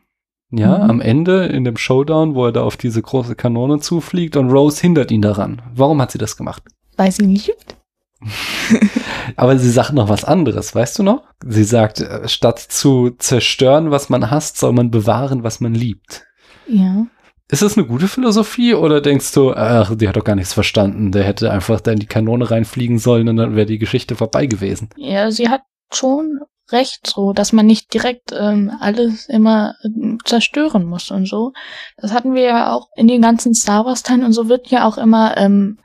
[0.51, 0.89] Ja, Mhm.
[0.89, 4.79] am Ende in dem Showdown, wo er da auf diese große Kanone zufliegt und Rose
[4.79, 5.61] hindert ihn daran.
[5.73, 6.63] Warum hat sie das gemacht?
[6.97, 7.75] weil sie liebt.
[9.35, 11.23] Aber sie sagt noch was anderes, weißt du noch?
[11.45, 16.23] Sie sagt, äh, statt zu zerstören, was man hasst, soll man bewahren, was man liebt.
[16.67, 17.05] Ja.
[17.49, 21.11] Ist das eine gute Philosophie oder denkst du, ach, die hat doch gar nichts verstanden,
[21.11, 24.47] der hätte einfach da in die Kanone reinfliegen sollen und dann wäre die Geschichte vorbei
[24.47, 24.89] gewesen?
[24.97, 26.39] Ja, sie hat schon
[26.71, 31.53] recht so, dass man nicht direkt ähm, alles immer ähm, zerstören muss und so.
[31.97, 34.87] Das hatten wir ja auch in den ganzen Star Wars Teilen und so wird ja
[34.87, 35.77] auch immer ähm,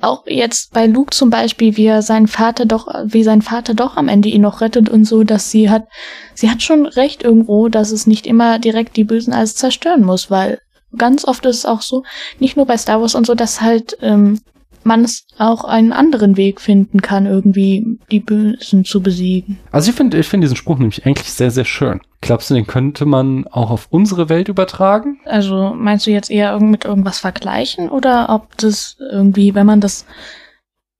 [0.00, 3.98] auch jetzt bei Luke zum Beispiel, wie er seinen Vater doch, wie sein Vater doch
[3.98, 5.86] am Ende ihn noch rettet und so, dass sie hat,
[6.32, 10.30] sie hat schon recht irgendwo, dass es nicht immer direkt die Bösen alles zerstören muss,
[10.30, 10.60] weil
[10.96, 12.04] ganz oft ist es auch so,
[12.38, 14.40] nicht nur bei Star Wars und so, dass halt ähm,
[14.84, 19.58] man es auch einen anderen Weg finden kann, irgendwie die Bösen zu besiegen.
[19.70, 22.00] Also ich finde ich finde diesen Spruch nämlich eigentlich sehr, sehr schön.
[22.20, 25.20] Glaubst du, den könnte man auch auf unsere Welt übertragen?
[25.24, 29.80] Also meinst du jetzt eher irgend- mit irgendwas vergleichen oder ob das irgendwie, wenn man
[29.80, 30.04] das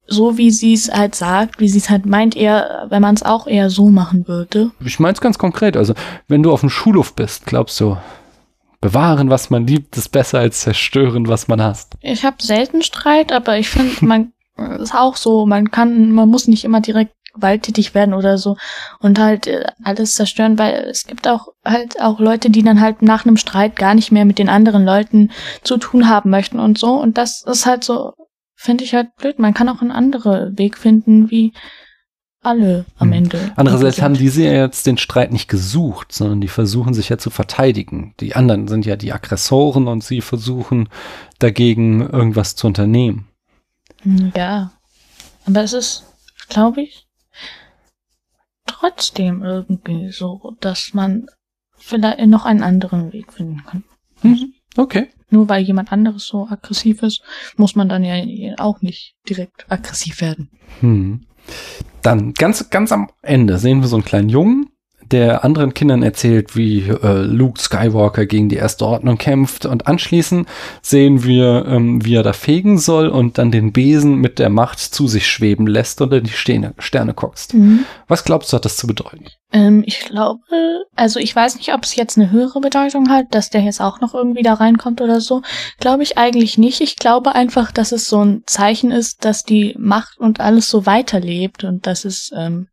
[0.07, 3.23] so wie sie es halt sagt, wie sie es halt meint, eher, wenn man es
[3.23, 4.73] auch eher so machen würde?
[4.85, 5.77] Ich meine es ganz konkret.
[5.77, 5.95] Also,
[6.29, 7.97] wenn du auf dem Schulhof bist, glaubst du,
[8.83, 11.95] bewahren, was man liebt, ist besser als zerstören, was man hasst.
[12.03, 14.33] Ich habe selten Streit, aber ich finde, man
[14.79, 18.59] ist auch so, man kann, man muss nicht immer direkt gewalttätig werden oder so
[19.01, 23.01] und halt äh, alles zerstören, weil es gibt auch halt auch Leute, die dann halt
[23.01, 25.31] nach einem Streit gar nicht mehr mit den anderen Leuten
[25.63, 28.13] zu tun haben möchten und so und das ist halt so,
[28.55, 29.39] finde ich halt blöd.
[29.39, 31.55] Man kann auch einen anderen Weg finden, wie
[32.43, 33.13] alle am Hm.
[33.13, 33.53] Ende.
[33.57, 37.31] Andererseits haben diese ja jetzt den Streit nicht gesucht, sondern die versuchen sich ja zu
[37.31, 38.15] verteidigen.
[38.21, 40.89] Die anderen sind ja die Aggressoren und sie versuchen
[41.39, 43.29] dagegen irgendwas zu unternehmen.
[44.03, 44.73] Hm, Ja.
[45.45, 46.05] Aber es ist,
[46.49, 47.07] glaube ich,
[48.67, 51.27] trotzdem irgendwie so, dass man
[51.77, 53.85] vielleicht noch einen anderen Weg finden kann.
[54.23, 54.55] Mhm.
[54.77, 55.09] Okay.
[55.31, 57.23] Nur weil jemand anderes so aggressiv ist,
[57.57, 58.15] muss man dann ja
[58.59, 60.51] auch nicht direkt aggressiv werden.
[60.81, 61.27] Hm.
[62.03, 64.72] Dann ganz, ganz am Ende sehen wir so einen kleinen Jungen,
[65.13, 69.67] der anderen Kindern erzählt, wie äh, Luke Skywalker gegen die Erste Ordnung kämpft.
[69.67, 70.49] Und anschließend
[70.81, 74.79] sehen wir, ähm, wie er da fegen soll und dann den Besen mit der Macht
[74.81, 77.55] zu sich schweben lässt und in die Sterne, Sterne guckst.
[78.09, 79.27] Was glaubst du, hat das zu bedeuten?
[79.53, 80.41] Ähm, ich glaube,
[80.97, 84.01] also ich weiß nicht, ob es jetzt eine höhere Bedeutung hat, dass der jetzt auch
[84.01, 85.43] noch irgendwie da reinkommt oder so.
[85.79, 86.81] Glaube ich eigentlich nicht.
[86.81, 90.87] Ich glaube einfach, dass es so ein Zeichen ist, dass die Macht und alles so
[90.87, 92.69] weiterlebt und dass es ähm,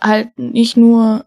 [0.00, 1.26] halt nicht nur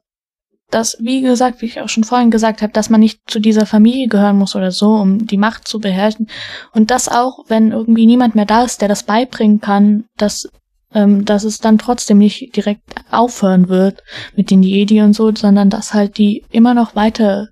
[0.72, 3.66] das, wie gesagt, wie ich auch schon vorhin gesagt habe, dass man nicht zu dieser
[3.66, 6.28] Familie gehören muss oder so, um die Macht zu beherrschen.
[6.74, 10.50] Und das auch, wenn irgendwie niemand mehr da ist, der das beibringen kann, dass,
[10.94, 14.04] ähm, dass es dann trotzdem nicht direkt aufhören wird
[14.36, 17.50] mit den Jedi und so, sondern dass halt die immer noch weiter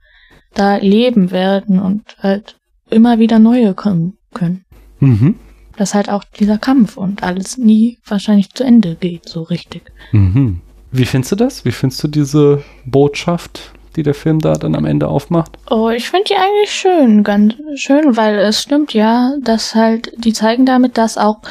[0.53, 2.57] da leben werden und halt
[2.89, 4.65] immer wieder neue kommen können.
[4.99, 5.35] Mhm.
[5.77, 9.91] Dass halt auch dieser Kampf und alles nie wahrscheinlich zu Ende geht, so richtig.
[10.11, 10.61] Mhm.
[10.93, 11.65] Wie findest du das?
[11.65, 15.57] Wie findest du diese Botschaft, die der Film da dann am Ende aufmacht?
[15.69, 20.33] Oh, ich finde die eigentlich schön, ganz schön, weil es stimmt ja, dass halt, die
[20.33, 21.41] zeigen damit, dass auch,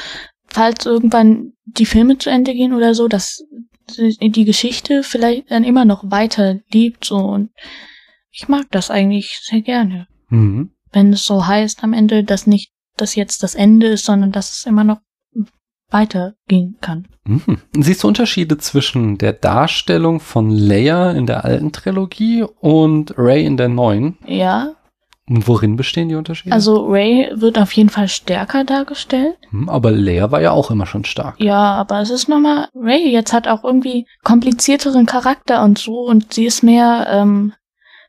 [0.46, 3.44] falls irgendwann die Filme zu Ende gehen oder so, dass
[3.98, 7.50] die Geschichte vielleicht dann immer noch weiter liebt, so, und
[8.30, 10.06] ich mag das eigentlich sehr gerne.
[10.28, 10.70] Mhm.
[10.92, 14.52] Wenn es so heißt am Ende, dass nicht das jetzt das Ende ist, sondern dass
[14.52, 14.98] es immer noch
[15.92, 17.06] weitergehen kann.
[17.24, 17.58] Mhm.
[17.78, 23.56] Siehst du Unterschiede zwischen der Darstellung von Leia in der alten Trilogie und Rey in
[23.56, 24.18] der neuen?
[24.26, 24.74] Ja,
[25.28, 26.52] Und worin bestehen die Unterschiede?
[26.52, 29.36] also Ray wird auf jeden Fall stärker dargestellt.
[29.50, 31.36] Hm, aber Leia war ja auch immer schon stark.
[31.38, 36.32] Ja, aber es ist nochmal, Ray jetzt hat auch irgendwie komplizierteren Charakter und so und
[36.32, 37.52] sie ist mehr ähm,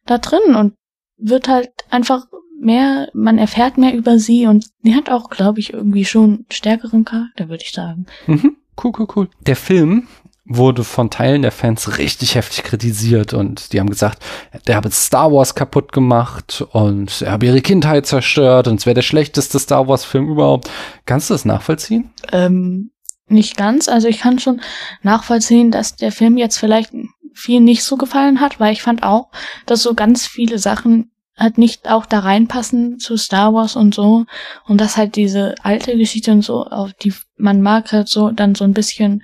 [0.07, 0.73] da drin und
[1.17, 2.25] wird halt einfach
[2.63, 7.05] mehr, man erfährt mehr über sie und die hat auch, glaube ich, irgendwie schon stärkeren
[7.05, 8.05] Charakter, würde ich sagen.
[8.27, 8.57] Mhm.
[8.81, 9.29] Cool, cool, cool.
[9.41, 10.07] Der Film
[10.45, 14.21] wurde von Teilen der Fans richtig heftig kritisiert und die haben gesagt,
[14.67, 18.95] der habe Star Wars kaputt gemacht und er habe ihre Kindheit zerstört und es wäre
[18.95, 20.69] der schlechteste Star Wars Film überhaupt.
[21.05, 22.11] Kannst du das nachvollziehen?
[22.31, 22.91] Ähm,
[23.27, 24.61] nicht ganz, also ich kann schon
[25.01, 26.91] nachvollziehen, dass der Film jetzt vielleicht
[27.33, 29.29] viel nicht so gefallen hat, weil ich fand auch,
[29.65, 34.25] dass so ganz viele Sachen halt nicht auch da reinpassen zu Star Wars und so
[34.67, 38.55] und dass halt diese alte Geschichte und so, auf die man mag halt so dann
[38.55, 39.23] so ein bisschen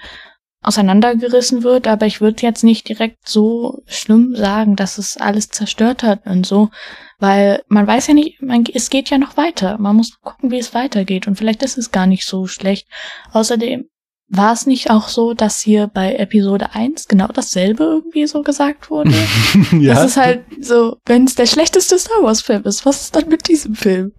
[0.62, 6.04] auseinandergerissen wird, aber ich würde jetzt nicht direkt so schlimm sagen, dass es alles zerstört
[6.04, 6.70] hat und so,
[7.18, 9.78] weil man weiß ja nicht, man, es geht ja noch weiter.
[9.78, 12.88] Man muss gucken, wie es weitergeht und vielleicht ist es gar nicht so schlecht.
[13.32, 13.86] Außerdem
[14.32, 18.90] war es nicht auch so, dass hier bei Episode 1 genau dasselbe irgendwie so gesagt
[18.92, 19.12] wurde?
[19.80, 23.28] ja, Das ist halt so, wenn es der schlechteste Star Wars-Film ist, was ist dann
[23.30, 24.12] mit diesem Film?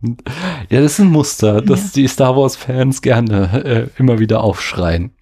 [0.68, 1.88] ja, das ist ein Muster, das Ja.
[1.94, 3.64] die Star Wars-Fans gerne
[3.96, 5.12] äh, immer wieder aufschreien.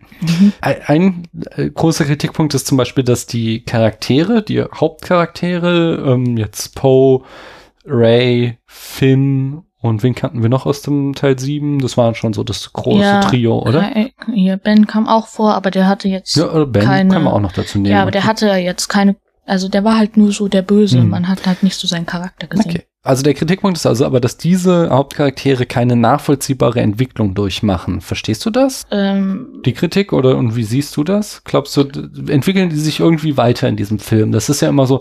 [0.63, 6.75] Ein, ein äh, großer Kritikpunkt ist zum Beispiel, dass die Charaktere, die Hauptcharaktere, ähm, jetzt
[6.75, 7.23] Poe,
[7.87, 11.79] Ray, Finn und wen kannten wir noch aus dem Teil 7?
[11.81, 13.95] Das war schon so das große Ja, Trio, oder?
[13.97, 17.25] Äh, Hier, Ben kam auch vor, aber der hatte jetzt, Ja, oder Ben keine- können
[17.25, 17.93] wir auch noch dazu nehmen.
[17.95, 21.09] ja, aber der hatte jetzt keine, also der war halt nur so der Böse, Hm.
[21.11, 22.71] man hat halt nicht so seinen Charakter gesehen.
[22.71, 22.83] Okay.
[23.05, 28.01] Also der Kritikpunkt ist also aber, dass diese Hauptcharaktere keine nachvollziehbare Entwicklung durchmachen.
[28.03, 28.87] Verstehst du das?
[28.91, 31.43] Ähm, Die Kritik oder und wie siehst du das?
[31.45, 31.83] Glaubst du,
[32.29, 34.33] entwickeln die sich irgendwie weiter in diesem Film?
[34.33, 35.01] Das ist ja immer so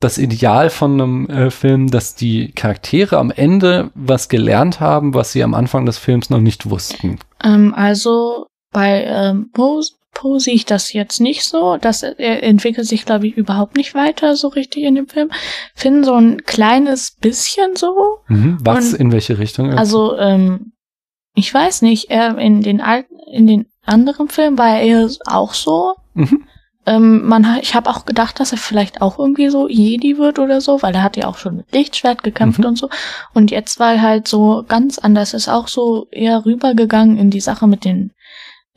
[0.00, 5.32] das Ideal von einem äh, Film, dass die Charaktere am Ende was gelernt haben, was
[5.32, 7.18] sie am Anfang des Films noch nicht wussten.
[7.42, 12.86] ähm, also bei ähm, Poe, Poe sehe ich das jetzt nicht so, dass er, entwickelt
[12.86, 15.30] sich, glaube ich, überhaupt nicht weiter so richtig in dem Film.
[15.74, 18.58] Finn so ein kleines bisschen so, Mhm.
[18.60, 19.72] Was Und- in welche Richtung?
[19.72, 20.72] Also, ähm,
[21.34, 25.94] ich weiß nicht, er in den alten, in den anderen Filmen war er auch so.
[26.14, 26.43] Mhm.
[26.86, 30.60] Ähm, man, ich habe auch gedacht, dass er vielleicht auch irgendwie so Jedi wird oder
[30.60, 32.66] so, weil er hat ja auch schon mit Lichtschwert gekämpft Mhm.
[32.66, 32.88] und so.
[33.32, 37.40] Und jetzt war er halt so ganz anders, ist auch so eher rübergegangen in die
[37.40, 38.12] Sache mit den,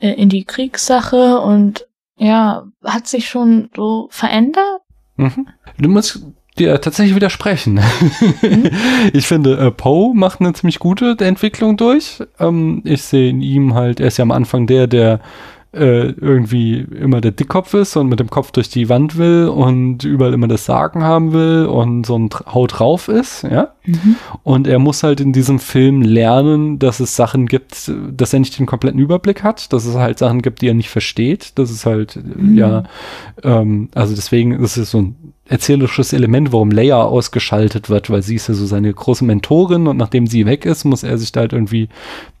[0.00, 4.80] äh, in die Kriegssache und ja, hat sich schon so verändert.
[5.16, 5.48] Mhm.
[5.78, 6.20] Du musst
[6.58, 7.74] dir tatsächlich widersprechen.
[8.40, 8.70] Mhm.
[9.12, 12.22] Ich finde, äh, Poe macht eine ziemlich gute Entwicklung durch.
[12.40, 15.20] Ähm, ich sehe in ihm halt, er ist ja am Anfang der, der
[15.72, 20.02] äh, irgendwie immer der Dickkopf ist und mit dem Kopf durch die Wand will und
[20.02, 23.72] überall immer das Sagen haben will und so ein Haut drauf ist, ja.
[24.42, 28.58] Und er muss halt in diesem Film lernen, dass es Sachen gibt, dass er nicht
[28.58, 31.52] den kompletten Überblick hat, dass es halt Sachen gibt, die er nicht versteht.
[31.58, 32.56] Das ist halt, äh, Mhm.
[32.56, 32.84] ja,
[33.42, 35.16] ähm, also deswegen ist es so ein
[35.48, 39.96] erzählerisches Element, warum Leia ausgeschaltet wird, weil sie ist ja so seine große Mentorin und
[39.96, 41.88] nachdem sie weg ist, muss er sich da halt irgendwie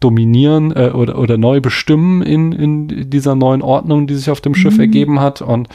[0.00, 4.54] dominieren äh, oder, oder neu bestimmen in, in dieser neuen Ordnung, die sich auf dem
[4.54, 4.80] Schiff Mhm.
[4.80, 5.68] ergeben hat und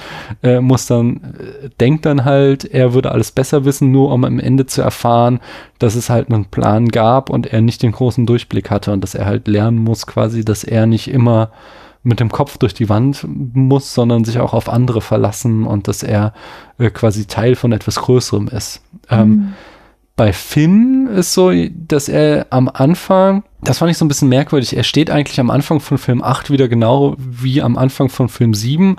[0.43, 4.39] äh, muss dann, äh, denkt dann halt, er würde alles besser wissen, nur um am
[4.39, 5.39] Ende zu erfahren,
[5.79, 9.15] dass es halt einen Plan gab und er nicht den großen Durchblick hatte und dass
[9.15, 11.51] er halt lernen muss quasi, dass er nicht immer
[12.03, 16.03] mit dem Kopf durch die Wand muss, sondern sich auch auf andere verlassen und dass
[16.03, 16.33] er
[16.77, 18.81] äh, quasi Teil von etwas Größerem ist.
[19.09, 19.53] Ähm, Mhm.
[20.15, 21.51] bei Finn ist so,
[21.87, 25.49] dass er am Anfang, das fand ich so ein bisschen merkwürdig, er steht eigentlich am
[25.49, 28.97] Anfang von Film 8 wieder genau wie am Anfang von Film 7,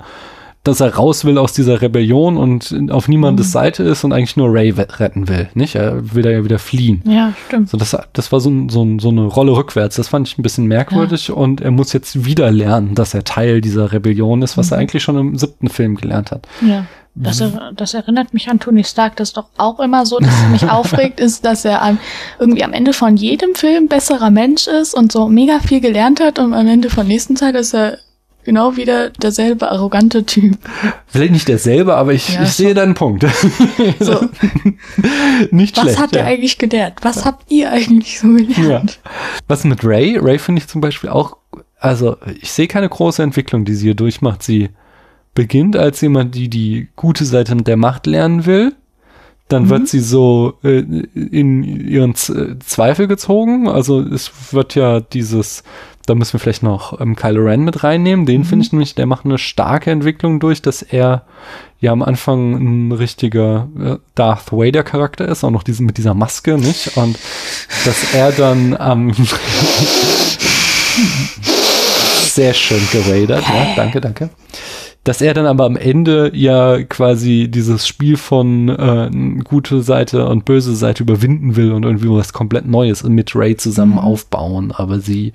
[0.65, 3.51] dass er raus will aus dieser Rebellion und auf niemandes Mhm.
[3.51, 5.75] Seite ist und eigentlich nur Ray retten will, nicht?
[5.75, 7.01] Er will da ja wieder fliehen.
[7.07, 7.69] Ja, stimmt.
[7.69, 9.95] So, das, das war so, so, so eine Rolle rückwärts.
[9.95, 13.61] Das fand ich ein bisschen merkwürdig und er muss jetzt wieder lernen, dass er Teil
[13.61, 14.81] dieser Rebellion ist, was er Mhm.
[14.81, 16.47] eigentlich schon im siebten Film gelernt hat.
[16.61, 16.85] Ja.
[17.17, 19.15] Das, er, das erinnert mich an Tony Stark.
[19.15, 21.97] Das ist doch auch immer so, dass es mich aufregt, ist, dass er am,
[22.39, 26.39] irgendwie am Ende von jedem Film besserer Mensch ist und so mega viel gelernt hat
[26.39, 27.99] und am Ende von nächsten Teil ist er
[28.45, 30.57] genau wieder derselbe arrogante Typ.
[31.07, 33.25] Vielleicht nicht derselbe, aber ich, Ja, ich sehe deinen Punkt.
[33.99, 34.29] So,
[35.51, 35.99] nicht was schlecht.
[35.99, 36.21] hat ja.
[36.21, 36.95] er eigentlich gelernt?
[37.01, 38.99] Was habt ihr eigentlich so gelernt?
[39.47, 40.17] Was mit Ray?
[40.17, 41.37] Ray finde ich zum Beispiel auch,
[41.79, 44.43] also ich sehe keine große Entwicklung, die sie hier durchmacht.
[44.43, 44.69] Sie
[45.33, 48.73] beginnt als jemand, die die gute Seite der Macht lernen will.
[49.47, 49.69] Dann Mhm.
[49.69, 53.67] wird sie so äh, in ihren Z Zweifel gezogen.
[53.67, 55.63] Also es wird ja dieses,
[56.05, 58.25] da müssen wir vielleicht noch ähm, Kylo Ren mit reinnehmen.
[58.25, 58.45] Den Mhm.
[58.45, 61.23] finde ich nämlich, der macht eine starke Entwicklung durch, dass er
[61.79, 66.13] ja am Anfang ein richtiger äh, Darth Vader Charakter ist, auch noch diesen mit dieser
[66.13, 66.95] Maske, nicht?
[66.97, 67.17] Und
[67.85, 69.11] dass er dann am
[71.41, 74.29] sehr schön geradert, ja, danke, danke.
[75.03, 79.09] Dass er dann aber am Ende ja quasi dieses Spiel von äh,
[79.43, 83.93] gute Seite und böse Seite überwinden will und irgendwie was komplett Neues mit Ray zusammen
[83.93, 83.99] Mhm.
[83.99, 85.33] aufbauen, aber sie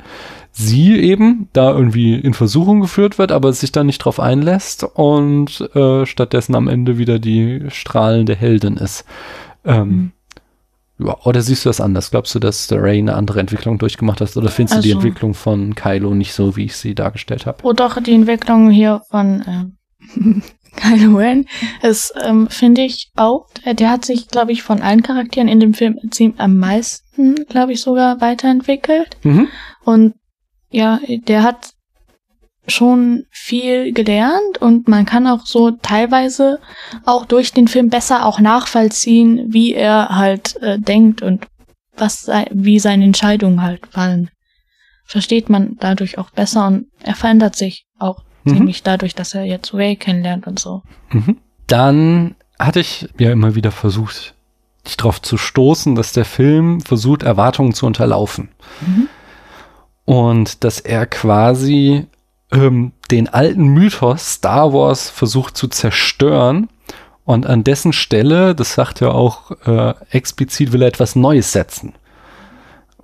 [0.53, 5.61] sie eben da irgendwie in Versuchung geführt wird, aber sich dann nicht drauf einlässt und
[5.75, 9.05] äh, stattdessen am Ende wieder die strahlende Heldin ist.
[9.65, 10.13] Ähm,
[10.99, 12.11] ja, oder siehst du das anders?
[12.11, 14.37] Glaubst du, dass der Ray eine andere Entwicklung durchgemacht hat?
[14.37, 17.59] Oder findest du die Also- Entwicklung von Kylo nicht so, wie ich sie dargestellt habe?
[17.63, 19.43] Oh doch, die Entwicklung hier von
[20.17, 20.43] ähm,
[20.77, 21.47] Kylo Ren
[21.83, 25.59] ist, ähm, finde ich auch, äh, der hat sich, glaube ich, von allen Charakteren in
[25.61, 29.17] dem Film ziemlich am meisten, glaube ich, sogar weiterentwickelt.
[29.23, 29.49] Mhm.
[29.85, 30.15] Und
[30.71, 31.73] ja, der hat
[32.67, 36.61] schon viel gelernt und man kann auch so teilweise
[37.05, 41.47] auch durch den Film besser auch nachvollziehen, wie er halt äh, denkt und
[41.97, 44.31] was sei, wie seine Entscheidungen halt fallen.
[45.05, 48.57] Versteht man dadurch auch besser und er verändert sich Auch Mhm.
[48.57, 50.83] ziemlich dadurch, dass er jetzt Ray kennenlernt und so.
[51.11, 51.37] Mhm.
[51.67, 54.35] Dann hatte ich ja immer wieder versucht,
[54.87, 58.49] dich darauf zu stoßen, dass der Film versucht, Erwartungen zu unterlaufen.
[58.81, 59.09] Mhm.
[60.11, 62.09] Und dass er quasi
[62.51, 66.69] ähm, den alten Mythos Star Wars versucht zu zerstören.
[67.25, 71.95] Und an dessen Stelle, das sagt er auch äh, explizit, will er etwas Neues setzen.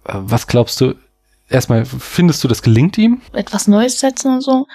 [0.05, 0.97] Äh, was glaubst du,
[1.49, 3.21] erstmal, findest du, das gelingt ihm?
[3.33, 4.67] Etwas Neues setzen und so.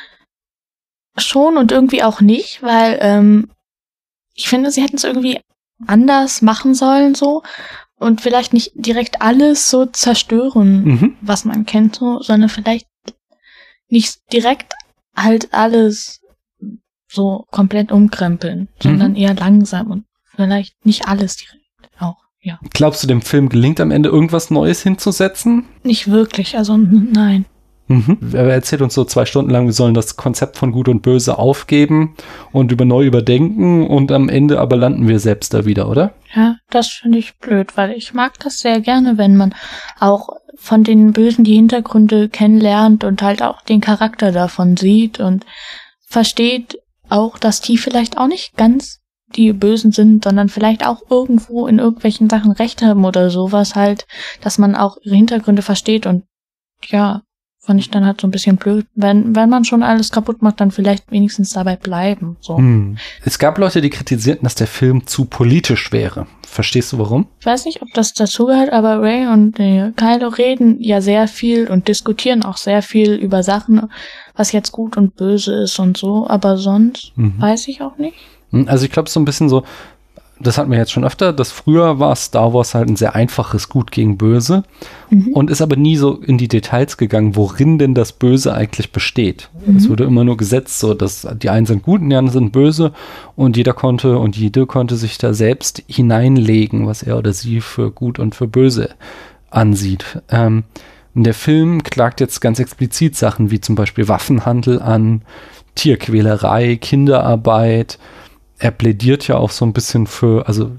[1.18, 3.52] Schon und irgendwie auch nicht, weil ähm,
[4.36, 5.42] ich finde, sie hätten es irgendwie
[5.86, 7.44] anders machen sollen so
[8.02, 11.18] und vielleicht nicht direkt alles so zerstören, Mhm.
[11.22, 12.88] was man kennt, so, sondern vielleicht
[13.90, 14.74] nicht direkt
[15.16, 16.22] halt alles
[17.10, 21.62] so komplett umkrempeln, sondern eher langsam und vielleicht nicht alles direkt
[22.00, 22.58] auch, ja.
[22.74, 25.66] Glaubst du, dem Film gelingt am Ende irgendwas Neues hinzusetzen?
[25.84, 27.46] Nicht wirklich, also nein.
[27.92, 28.18] Mhm.
[28.34, 31.38] Er erzählt uns so zwei Stunden lang, wir sollen das Konzept von Gut und Böse
[31.38, 32.16] aufgeben
[32.52, 36.14] und über neu überdenken und am Ende aber landen wir selbst da wieder, oder?
[36.34, 39.54] Ja, das finde ich blöd, weil ich mag das sehr gerne, wenn man
[40.00, 45.46] auch von den Bösen die Hintergründe kennenlernt und halt auch den Charakter davon sieht und
[46.06, 46.80] versteht
[47.10, 49.00] auch, dass die vielleicht auch nicht ganz
[49.36, 54.06] die Bösen sind, sondern vielleicht auch irgendwo in irgendwelchen Sachen Recht haben oder sowas halt,
[54.42, 56.24] dass man auch ihre Hintergründe versteht und
[56.88, 57.22] ja,
[57.64, 58.88] fand ich dann halt so ein bisschen blöd.
[58.96, 62.36] Wenn, wenn man schon alles kaputt macht, dann vielleicht wenigstens dabei bleiben.
[62.42, 62.58] So.
[62.58, 62.98] Hm.
[63.24, 66.26] Es gab Leute, die kritisierten, dass der Film zu politisch wäre.
[66.48, 67.28] Verstehst du warum?
[67.40, 71.68] Ich weiß nicht, ob das dazugehört, aber Ray und äh, Kylo reden ja sehr viel
[71.70, 73.90] und diskutieren auch sehr viel über Sachen,
[74.36, 77.36] was jetzt gut und böse ist und so, aber sonst Mhm.
[77.40, 78.18] weiß ich auch nicht.
[78.50, 79.64] Hm, Also ich glaube so ein bisschen so,
[80.42, 83.70] das hatten wir jetzt schon öfter, dass früher war Star Wars halt ein sehr einfaches
[83.70, 84.64] Gut gegen Böse
[85.10, 85.34] Mhm.
[85.34, 89.50] und ist aber nie so in die Details gegangen, worin denn das Böse eigentlich besteht.
[89.66, 89.76] Mhm.
[89.78, 92.52] Es wurde immer nur gesetzt, so dass die einen sind gut und die anderen sind
[92.52, 92.94] böse
[93.36, 97.92] und jeder konnte und jede konnte sich da selbst hineinlegen, was er oder sie für
[97.92, 98.90] gut und für böse
[99.50, 100.22] ansieht.
[100.30, 100.64] Ähm,
[101.14, 105.24] und der Film klagt jetzt ganz explizit Sachen wie zum Beispiel Waffenhandel an,
[105.76, 107.98] Tierquälerei, Kinderarbeit.
[108.64, 110.70] Er plädiert ja auch so ein bisschen für, also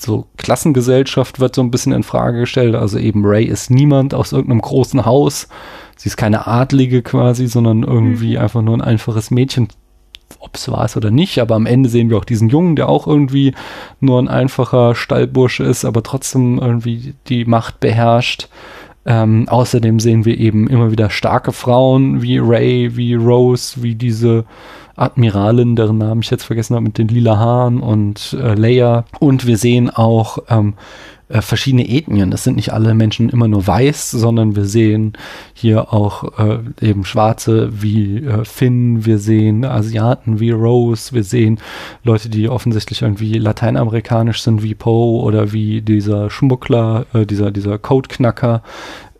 [0.00, 2.74] so Klassengesellschaft wird so ein bisschen in Frage gestellt.
[2.74, 5.46] Also eben Ray ist niemand aus irgendeinem großen Haus.
[5.94, 9.68] Sie ist keine Adlige quasi, sondern irgendwie einfach nur ein einfaches Mädchen.
[10.40, 12.88] Ob es war es oder nicht, aber am Ende sehen wir auch diesen Jungen, der
[12.88, 13.54] auch irgendwie
[14.00, 18.48] nur ein einfacher Stallbursche ist, aber trotzdem irgendwie die Macht beherrscht.
[19.06, 24.44] Ähm, außerdem sehen wir eben immer wieder starke Frauen wie Ray, wie Rose, wie diese
[24.98, 29.04] Admiralin, deren Namen ich jetzt vergessen habe, mit den lila Haaren und äh, Leia.
[29.20, 30.74] Und wir sehen auch ähm,
[31.28, 32.30] äh, verschiedene Ethnien.
[32.30, 35.12] Das sind nicht alle Menschen immer nur weiß, sondern wir sehen
[35.52, 41.60] hier auch äh, eben Schwarze wie äh, Finn, wir sehen Asiaten wie Rose, wir sehen
[42.02, 47.78] Leute, die offensichtlich irgendwie lateinamerikanisch sind wie Poe oder wie dieser Schmuggler, äh, dieser, dieser
[47.78, 48.62] Codeknacker.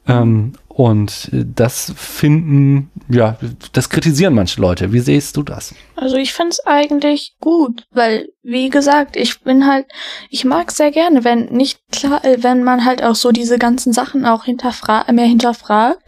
[0.06, 3.38] Ähm, und äh, das finden, ja,
[3.72, 4.92] das kritisieren manche Leute.
[4.92, 5.74] Wie siehst du das?
[5.96, 9.86] Also ich find's eigentlich gut, weil, wie gesagt, ich bin halt,
[10.28, 13.92] ich mag sehr gerne, wenn nicht klar, äh, wenn man halt auch so diese ganzen
[13.92, 16.02] Sachen auch hinterfra mehr hinterfragt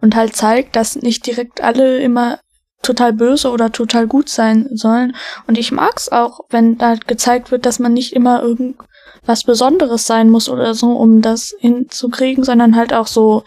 [0.00, 2.38] und halt zeigt, dass nicht direkt alle immer
[2.82, 5.14] total böse oder total gut sein sollen.
[5.46, 10.06] Und ich mag's auch, wenn da halt gezeigt wird, dass man nicht immer irgendwas Besonderes
[10.06, 13.42] sein muss oder so, um das hinzukriegen, sondern halt auch so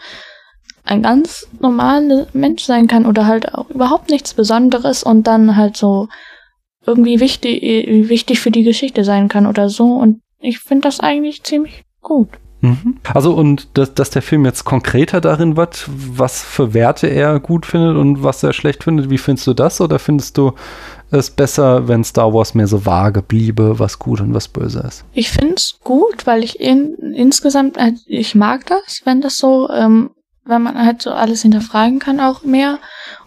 [0.84, 5.76] ein ganz normaler Mensch sein kann oder halt auch überhaupt nichts Besonderes und dann halt
[5.76, 6.08] so
[6.86, 7.62] irgendwie wichtig,
[8.08, 9.94] wichtig für die Geschichte sein kann oder so.
[9.94, 12.28] Und ich finde das eigentlich ziemlich gut.
[12.62, 12.98] Mhm.
[13.12, 17.64] Also und dass, dass der Film jetzt konkreter darin wird, was für Werte er gut
[17.64, 19.80] findet und was er schlecht findet, wie findest du das?
[19.80, 20.52] Oder findest du
[21.10, 25.04] es besser, wenn Star Wars mehr so vage bliebe, was gut und was böse ist?
[25.12, 30.10] Ich find's gut, weil ich in, insgesamt, halt, ich mag das, wenn das so, ähm,
[30.44, 32.78] wenn man halt so alles hinterfragen kann auch mehr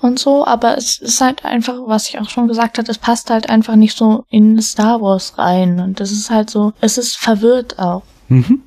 [0.01, 3.29] und so, aber es ist halt einfach, was ich auch schon gesagt hatte, es passt
[3.29, 7.17] halt einfach nicht so in Star Wars rein und das ist halt so, es ist
[7.17, 8.03] verwirrt auch.
[8.29, 8.61] Mhm.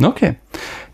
[0.00, 0.36] Okay.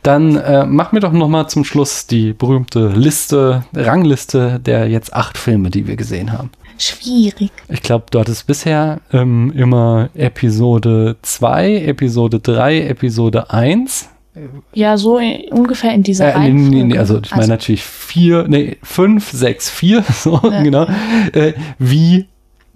[0.03, 5.13] Dann äh, mach mir doch noch mal zum Schluss die berühmte Liste, Rangliste der jetzt
[5.13, 6.51] acht Filme, die wir gesehen haben.
[6.79, 7.51] Schwierig.
[7.69, 14.11] Ich glaube, du hattest bisher ähm, immer Episode 2, Episode 3, Episode 1.
[14.75, 18.47] Ja, so in, ungefähr in dieser Äh, nee, nee, nee, also ich meine natürlich 4,
[18.49, 20.63] nee, 5, 6, 4, so Ja.
[20.63, 20.87] genau.
[21.33, 22.27] Äh, wie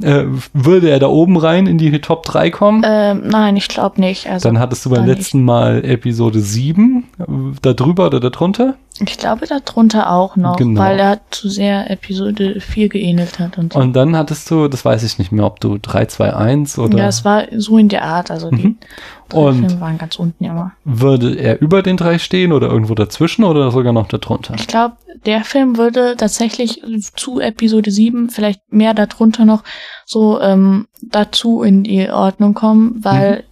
[0.02, 2.82] Äh, würde er da oben rein in die Top 3 kommen?
[2.86, 4.30] Ähm, nein, ich glaube nicht.
[4.30, 7.24] Also, Dann hattest du beim da letzten Mal Episode 7, äh,
[7.60, 8.76] da drüber oder da drunter?
[8.98, 10.80] Ich glaube darunter auch noch, Genau.
[10.80, 13.58] weil er zu sehr Episode 4 geähnelt hat.
[13.58, 13.78] Und, so.
[13.78, 16.96] Und dann hattest du, das weiß ich nicht mehr, ob du 3, 2, 1 oder
[16.96, 18.30] ja, es war so in der Art.
[18.30, 18.78] Also die Mhm.
[18.80, 18.86] drei
[19.34, 20.72] Und- Filme waren ganz unten immer.
[20.84, 24.54] würde er über den drei stehen oder irgendwo dazwischen oder sogar noch darunter?
[24.54, 26.82] Ich glaube, der Film würde tatsächlich
[27.16, 29.62] zu Episode 7, vielleicht mehr darunter noch,
[30.06, 33.44] so ähm, dazu in die Ordnung kommen, weil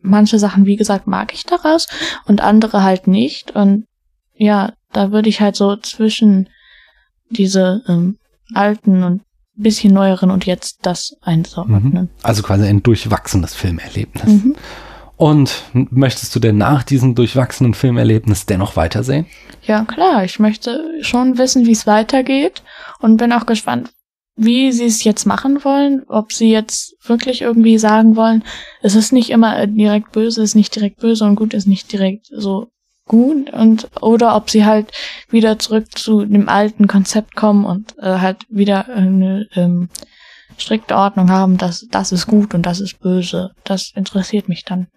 [0.00, 1.88] manche Sachen, wie gesagt, mag ich daraus
[2.26, 3.56] und andere halt nicht.
[3.56, 3.86] Und
[4.34, 6.48] ja, da würde ich halt so zwischen
[7.30, 8.18] diese ähm,
[8.54, 9.22] alten und
[9.56, 12.10] bisschen neueren und jetzt das einzuordnen.
[12.22, 14.24] Also quasi ein durchwachsenes Filmerlebnis.
[14.26, 14.56] Mhm.
[15.16, 19.26] Und möchtest du denn nach diesem durchwachsenen Filmerlebnis dennoch weitersehen?
[19.62, 22.62] Ja, klar, ich möchte schon wissen, wie es weitergeht
[23.00, 23.90] und bin auch gespannt,
[24.36, 28.42] wie sie es jetzt machen wollen, ob sie jetzt wirklich irgendwie sagen wollen,
[28.82, 32.26] es ist nicht immer direkt böse, ist nicht direkt böse und gut ist nicht direkt
[32.30, 32.68] so
[33.06, 34.90] gut und oder ob sie halt
[35.28, 39.88] wieder zurück zu dem alten Konzept kommen und äh, halt wieder eine ähm,
[40.56, 43.50] strikte Ordnung haben, dass das ist gut und das ist böse.
[43.64, 44.88] Das interessiert mich dann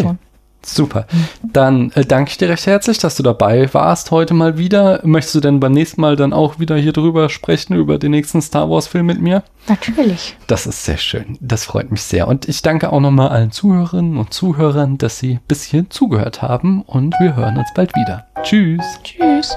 [0.00, 0.18] schon.
[0.66, 1.06] Super.
[1.42, 5.00] Dann äh, danke ich dir recht herzlich, dass du dabei warst heute mal wieder.
[5.04, 8.42] Möchtest du denn beim nächsten Mal dann auch wieder hier drüber sprechen, über den nächsten
[8.42, 9.44] Star Wars Film mit mir?
[9.68, 10.36] Natürlich.
[10.48, 11.38] Das ist sehr schön.
[11.40, 12.26] Das freut mich sehr.
[12.26, 16.82] Und ich danke auch nochmal allen Zuhörerinnen und Zuhörern, dass sie bis hierhin zugehört haben.
[16.82, 18.26] Und wir hören uns bald wieder.
[18.42, 18.84] Tschüss.
[19.04, 19.56] Tschüss.